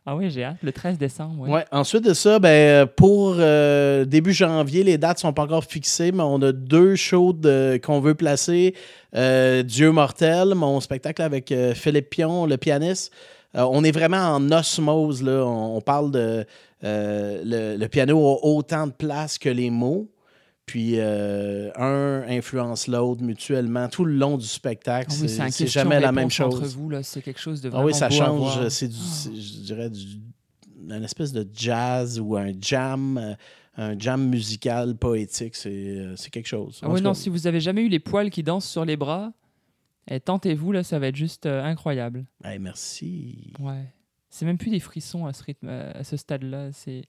[0.08, 0.58] ah oui, j'ai hâte.
[0.62, 1.48] Le 13 décembre.
[1.72, 6.22] Ensuite de ça, ben, pour euh, début janvier, les dates sont pas encore fixées, mais
[6.22, 7.36] on a deux shows
[7.82, 8.76] qu'on veut placer.
[9.16, 13.12] Euh, Dieu mortel, mon spectacle avec euh, Philippe Pion, le pianiste.
[13.54, 15.26] On est vraiment en osmose.
[15.26, 16.44] On, parle de...
[16.82, 20.08] le piano a autant de place que les mots.
[20.66, 25.12] Puis euh, un influence l'autre mutuellement tout le long du spectacle.
[25.12, 26.56] Ah oui, c'est jamais la même chose.
[26.56, 28.38] Entre vous, là, c'est quelque chose de Ah vraiment oui, ça beau change.
[28.58, 28.70] voir.
[28.70, 30.04] C'est du, je dirais, du,
[30.88, 33.34] une espèce de jazz ou un jam, euh,
[33.76, 35.54] un jam musical poétique.
[35.54, 36.80] C'est euh, quelque chose.
[36.82, 38.96] Ah tout non, cas, si vous avez jamais eu les poils qui dansent sur les
[38.96, 39.32] bras,
[40.10, 42.26] eh, tentez-vous, là, ça va être juste euh, incroyable.
[42.44, 43.52] hey, merci.
[43.60, 43.84] Ouais.
[44.30, 46.70] C'est même plus des frissons à ce rythme, à ce stade-là.
[46.72, 47.04] C'est,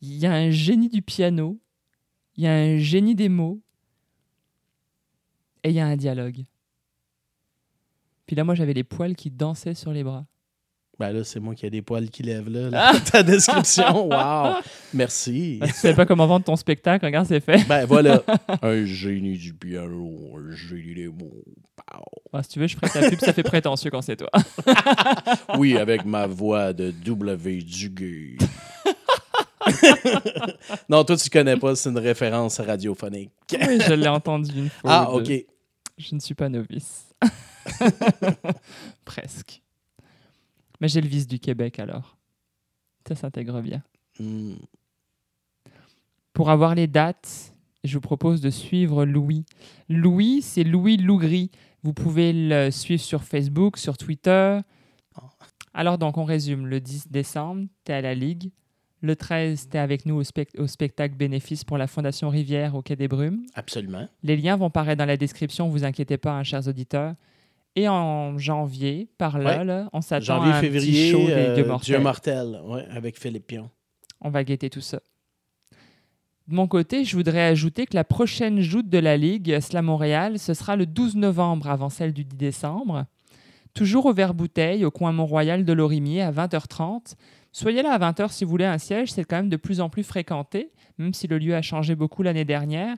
[0.00, 1.58] il y a un génie du piano,
[2.36, 3.60] il y a un génie des mots,
[5.64, 6.44] et il y a un dialogue.
[8.26, 10.24] Puis là, moi, j'avais les poils qui dansaient sur les bras.
[10.98, 12.70] Ben là, c'est moi qui ai des poils qui lèvent là.
[12.70, 12.92] là.
[13.12, 14.56] Ta description, wow.
[14.92, 15.58] Merci.
[15.60, 17.66] Ah, tu savais pas comment vendre ton spectacle, regarde, c'est fait.
[17.66, 18.22] Ben voilà.
[18.62, 21.44] un génie du piano, un génie des mots.
[22.32, 24.30] Ah, si tu veux, je ferai ta pub, ça fait prétentieux quand c'est toi.
[25.58, 27.62] Oui, avec ma voix de W.
[27.62, 28.36] Duguay.
[30.88, 33.30] non, toi, tu connais pas, c'est une référence radiophonique.
[33.52, 34.90] oui, je l'ai entendu une fois.
[34.90, 35.10] Ah.
[35.12, 35.30] OK.
[35.98, 37.14] Je ne suis pas novice.
[39.04, 39.62] Presque.
[40.80, 42.16] Mais j'ai le vice du Québec alors.
[43.06, 43.82] Ça s'intègre bien.
[44.18, 44.54] Hmm.
[46.32, 47.52] Pour avoir les dates,
[47.84, 49.44] je vous propose de suivre Louis.
[49.88, 51.50] Louis, c'est Louis Lougri.
[51.82, 54.60] Vous pouvez le suivre sur Facebook, sur Twitter.
[55.74, 56.66] Alors donc, on résume.
[56.66, 58.50] Le 10 décembre, tu es à la Ligue.
[59.02, 62.74] Le 13, tu es avec nous au, spec- au spectacle bénéfice pour la Fondation Rivière
[62.76, 63.44] au Quai des Brumes.
[63.54, 64.06] Absolument.
[64.22, 67.14] Les liens vont paraître dans la description, vous inquiétez pas, hein, chers auditeurs.
[67.74, 69.64] Et en janvier, par là, Ouais.
[69.64, 71.86] là, on s'attend à un février, petit show des euh, Dieux mortels.
[71.96, 73.70] Dieu mortel, ouais, avec Philippe Pion.
[74.20, 75.00] On va guetter tout ça.
[76.48, 80.38] De mon côté, je voudrais ajouter que la prochaine joute de la Ligue, Slam Montréal,
[80.38, 83.06] ce sera le 12 novembre avant celle du 10 décembre.
[83.74, 87.14] Toujours au Vert Bouteille, au coin Mont-Royal de Lorimier, à 20h30.
[87.52, 89.90] Soyez là à 20h si vous voulez un siège, c'est quand même de plus en
[89.90, 92.96] plus fréquenté, même si le lieu a changé beaucoup l'année dernière.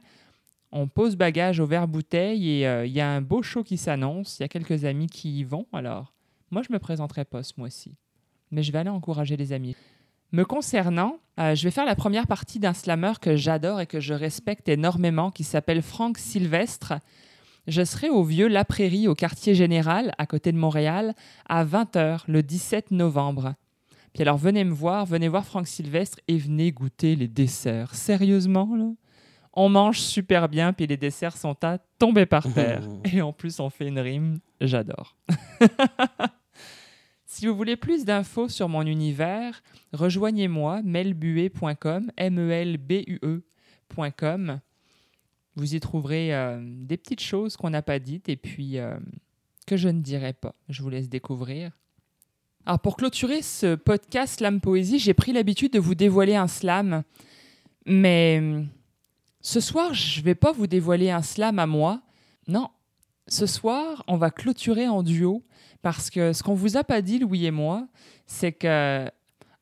[0.71, 3.77] On pose bagage au Vert Bouteille et euh, il y a un beau show qui
[3.77, 4.39] s'annonce.
[4.39, 6.13] Il y a quelques amis qui y vont, alors
[6.53, 7.97] moi je me présenterai pas ce mois-ci.
[8.53, 9.75] Mais je vais aller encourager les amis.
[10.31, 14.01] Me concernant, euh, je vais faire la première partie d'un slammer que j'adore et que
[14.01, 16.95] je respecte énormément, qui s'appelle Franck Sylvestre.
[17.67, 21.15] Je serai au Vieux La Prairie, au quartier général, à côté de Montréal,
[21.49, 23.55] à 20h, le 17 novembre.
[24.15, 27.95] Puis alors, venez me voir, venez voir Franck Sylvestre et venez goûter les desserts.
[27.95, 28.91] Sérieusement, là?
[29.53, 32.83] On mange super bien, puis les desserts sont à tomber par terre.
[33.13, 35.17] Et en plus, on fait une rime, j'adore.
[37.35, 39.61] Si vous voulez plus d'infos sur mon univers,
[39.93, 43.41] rejoignez-moi melbue.com, M-E-L-B-U-E.com.
[45.57, 48.97] Vous y trouverez euh, des petites choses qu'on n'a pas dites et puis euh,
[49.67, 50.55] que je ne dirai pas.
[50.69, 51.73] Je vous laisse découvrir.
[52.67, 57.03] Alors pour clôturer ce podcast Slam Poésie, j'ai pris l'habitude de vous dévoiler un slam.
[57.85, 58.69] Mais hum,
[59.43, 62.01] ce soir, je ne vais pas vous dévoiler un slam à moi.
[62.49, 62.71] Non,
[63.29, 65.45] ce soir, on va clôturer en duo
[65.83, 67.87] parce que ce qu'on vous a pas dit, Louis et moi,
[68.27, 69.11] c'est que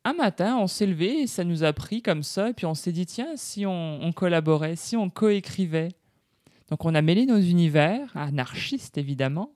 [0.05, 2.75] un matin, on s'est levé et ça nous a pris comme ça, et puis on
[2.75, 5.91] s'est dit, tiens, si on, on collaborait, si on coécrivait.
[6.71, 9.53] Donc on a mêlé nos univers, anarchistes évidemment,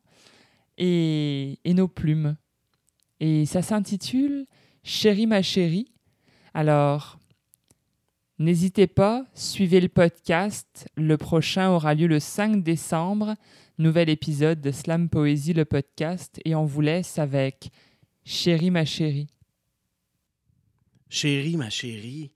[0.78, 2.36] et, et nos plumes.
[3.20, 4.46] Et ça s'intitule
[4.82, 5.90] Chérie ma chérie.
[6.54, 7.18] Alors,
[8.38, 10.88] n'hésitez pas, suivez le podcast.
[10.96, 13.34] Le prochain aura lieu le 5 décembre
[13.78, 17.70] nouvel épisode de Slam Poésie, le podcast, et on vous laisse avec
[18.24, 19.28] Chérie ma chérie.
[21.08, 22.32] Chérie, ma chérie,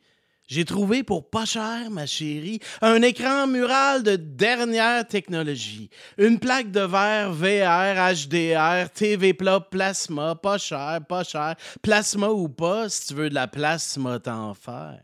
[0.50, 5.90] j'ai trouvé pour pas cher, ma chérie, un écran mural de dernière technologie.
[6.18, 11.54] Une plaque de verre VR, HDR, TV plat, plasma, pas cher, pas cher.
[11.82, 15.00] Plasma ou pas, si tu veux de la plasma, t'en faire.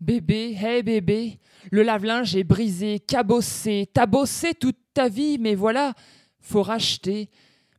[0.00, 1.40] Bébé, hey bébé,
[1.72, 5.94] le lave-linge est brisé, cabossé, t'as bossé toute ta vie, mais voilà,
[6.40, 7.28] faut racheter.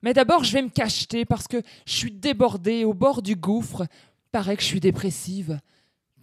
[0.01, 3.87] Mais d'abord, je vais me cacheter parce que je suis débordée au bord du gouffre.
[4.33, 5.57] Paraît que je suis dépressive.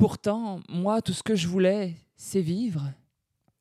[0.01, 2.81] Pourtant, moi, tout ce que je voulais, c'est vivre.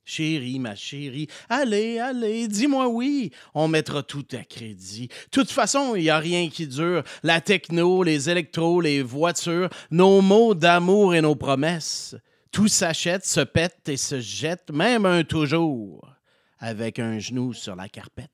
[0.06, 3.32] Chérie, ma chérie, allez, allez, dis-moi oui.
[3.54, 5.10] On mettra tout à crédit.
[5.10, 7.04] De toute façon, il n'y a rien qui dure.
[7.24, 12.16] La techno, les électros, les voitures, nos mots d'amour et nos promesses.
[12.54, 16.10] Tout s'achète, se pète et se jette, même un toujours,
[16.58, 18.32] avec un genou sur la carpette.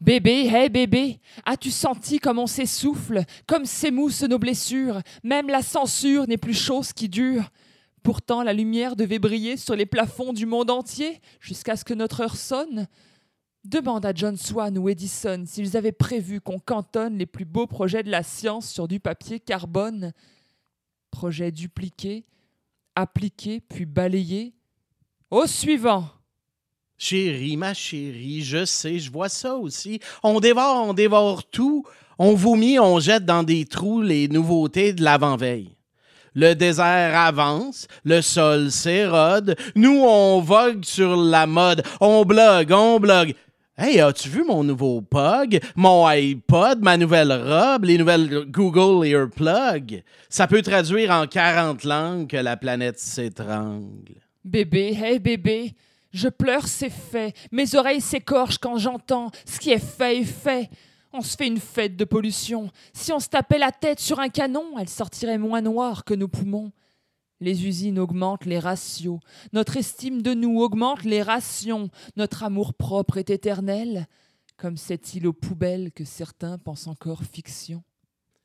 [0.00, 5.00] Bébé, hé bébé, as-tu senti comme on s'essouffle, comme s'émoussent nos blessures?
[5.22, 7.50] Même la censure n'est plus chose qui dure.
[8.02, 12.20] Pourtant la lumière devait briller sur les plafonds du monde entier jusqu'à ce que notre
[12.20, 12.86] heure sonne.
[13.64, 18.04] Demande à John Swan ou Edison s'ils avaient prévu qu'on cantonne les plus beaux projets
[18.04, 20.12] de la science sur du papier carbone.
[21.10, 22.26] Projets dupliqués,
[22.94, 24.54] appliqués puis balayés.
[25.30, 26.08] Au suivant.
[26.98, 30.00] Chérie, ma chérie, je sais, je vois ça aussi.
[30.22, 31.84] On dévore, on dévore tout.
[32.18, 35.76] On vomit, on jette dans des trous les nouveautés de l'avant-veille.
[36.34, 43.00] Le désert avance, le sol s'érode, nous on vogue sur la mode, on blogue, on
[43.00, 43.34] blogue.
[43.78, 50.02] Hey, as-tu vu mon nouveau Pug, mon iPod, ma nouvelle robe, les nouvelles Google Earplug?
[50.30, 54.14] Ça peut traduire en 40 langues que la planète s'étrangle.
[54.42, 55.74] Bébé, hé bébé,
[56.16, 57.34] je pleure, c'est fait.
[57.52, 59.30] Mes oreilles s'écorchent quand j'entends.
[59.44, 60.70] Ce qui est fait est fait.
[61.12, 62.70] On se fait une fête de pollution.
[62.92, 66.28] Si on se tapait la tête sur un canon, elle sortirait moins noire que nos
[66.28, 66.72] poumons.
[67.40, 69.20] Les usines augmentent les ratios.
[69.52, 71.90] Notre estime de nous augmente les rations.
[72.16, 74.06] Notre amour propre est éternel,
[74.56, 77.82] comme cette île aux poubelles que certains pensent encore fiction.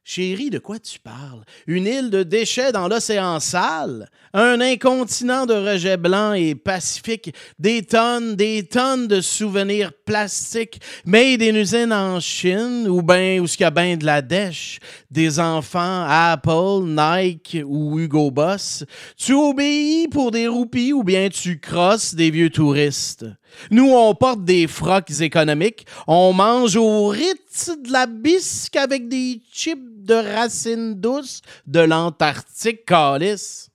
[0.04, 1.44] Chérie, de quoi tu parles?
[1.68, 4.10] Une île de déchets dans l'océan sale?
[4.34, 7.34] Un incontinent de rejets blancs et pacifiques?
[7.60, 13.48] Des tonnes, des tonnes de souvenirs plastiques made in usine en Chine ou bien où
[13.48, 14.80] ce qu'il y a bien de la dèche?
[15.12, 18.84] Des enfants Apple, Nike ou Hugo Boss?
[19.16, 23.26] Tu obéis pour des roupies ou bien tu crosses des vieux touristes?
[23.70, 29.42] Nous, on porte des frocs économiques, on mange au rythme de la bisque avec des
[29.52, 33.70] chips de racines douces de l'Antarctique, calice.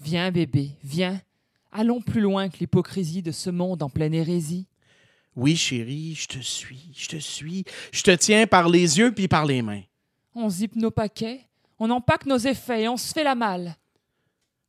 [0.00, 1.20] Viens, bébé, viens.
[1.72, 4.66] Allons plus loin que l'hypocrisie de ce monde en pleine hérésie.
[5.36, 7.64] Oui, chérie, je te suis, je te suis.
[7.90, 9.82] Je te tiens par les yeux puis par les mains.
[10.34, 11.40] On zippe nos paquets,
[11.78, 13.76] on empaque nos effets et on se fait la malle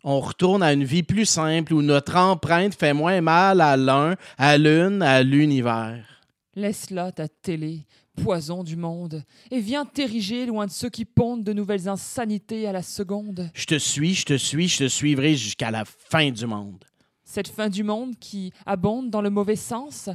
[0.06, 4.16] on retourne à une vie plus simple où notre empreinte fait moins mal à l'un,
[4.38, 6.22] à l'une, à l'univers.
[6.56, 7.86] Laisse là ta télé,
[8.16, 12.72] poison du monde, et viens t'ériger loin de ceux qui pondent de nouvelles insanités à
[12.72, 13.50] la seconde.
[13.56, 16.86] Je te suis, je te suis, je te suivrai jusqu'à la fin du monde.
[17.24, 20.10] Cette fin du monde qui abonde dans le mauvais sens,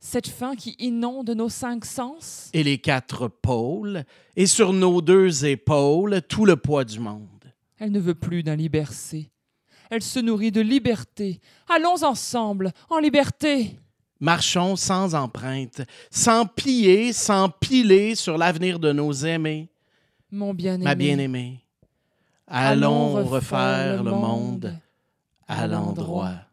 [0.00, 2.48] cette fin qui inonde nos cinq sens.
[2.54, 4.04] Et les quatre pôles,
[4.36, 7.37] et sur nos deux épaules tout le poids du monde.
[7.78, 9.30] Elle ne veut plus d'un libercé.
[9.90, 11.40] Elle se nourrit de liberté.
[11.68, 13.78] Allons ensemble, en liberté.
[14.20, 19.68] Marchons sans empreinte, sans plier, sans piler sur l'avenir de nos aimés.
[20.30, 20.84] Mon bien-aimé.
[20.84, 21.60] Ma bien-aimée.
[22.46, 24.76] Allons, refaire, le monde
[25.46, 26.47] à l'endroit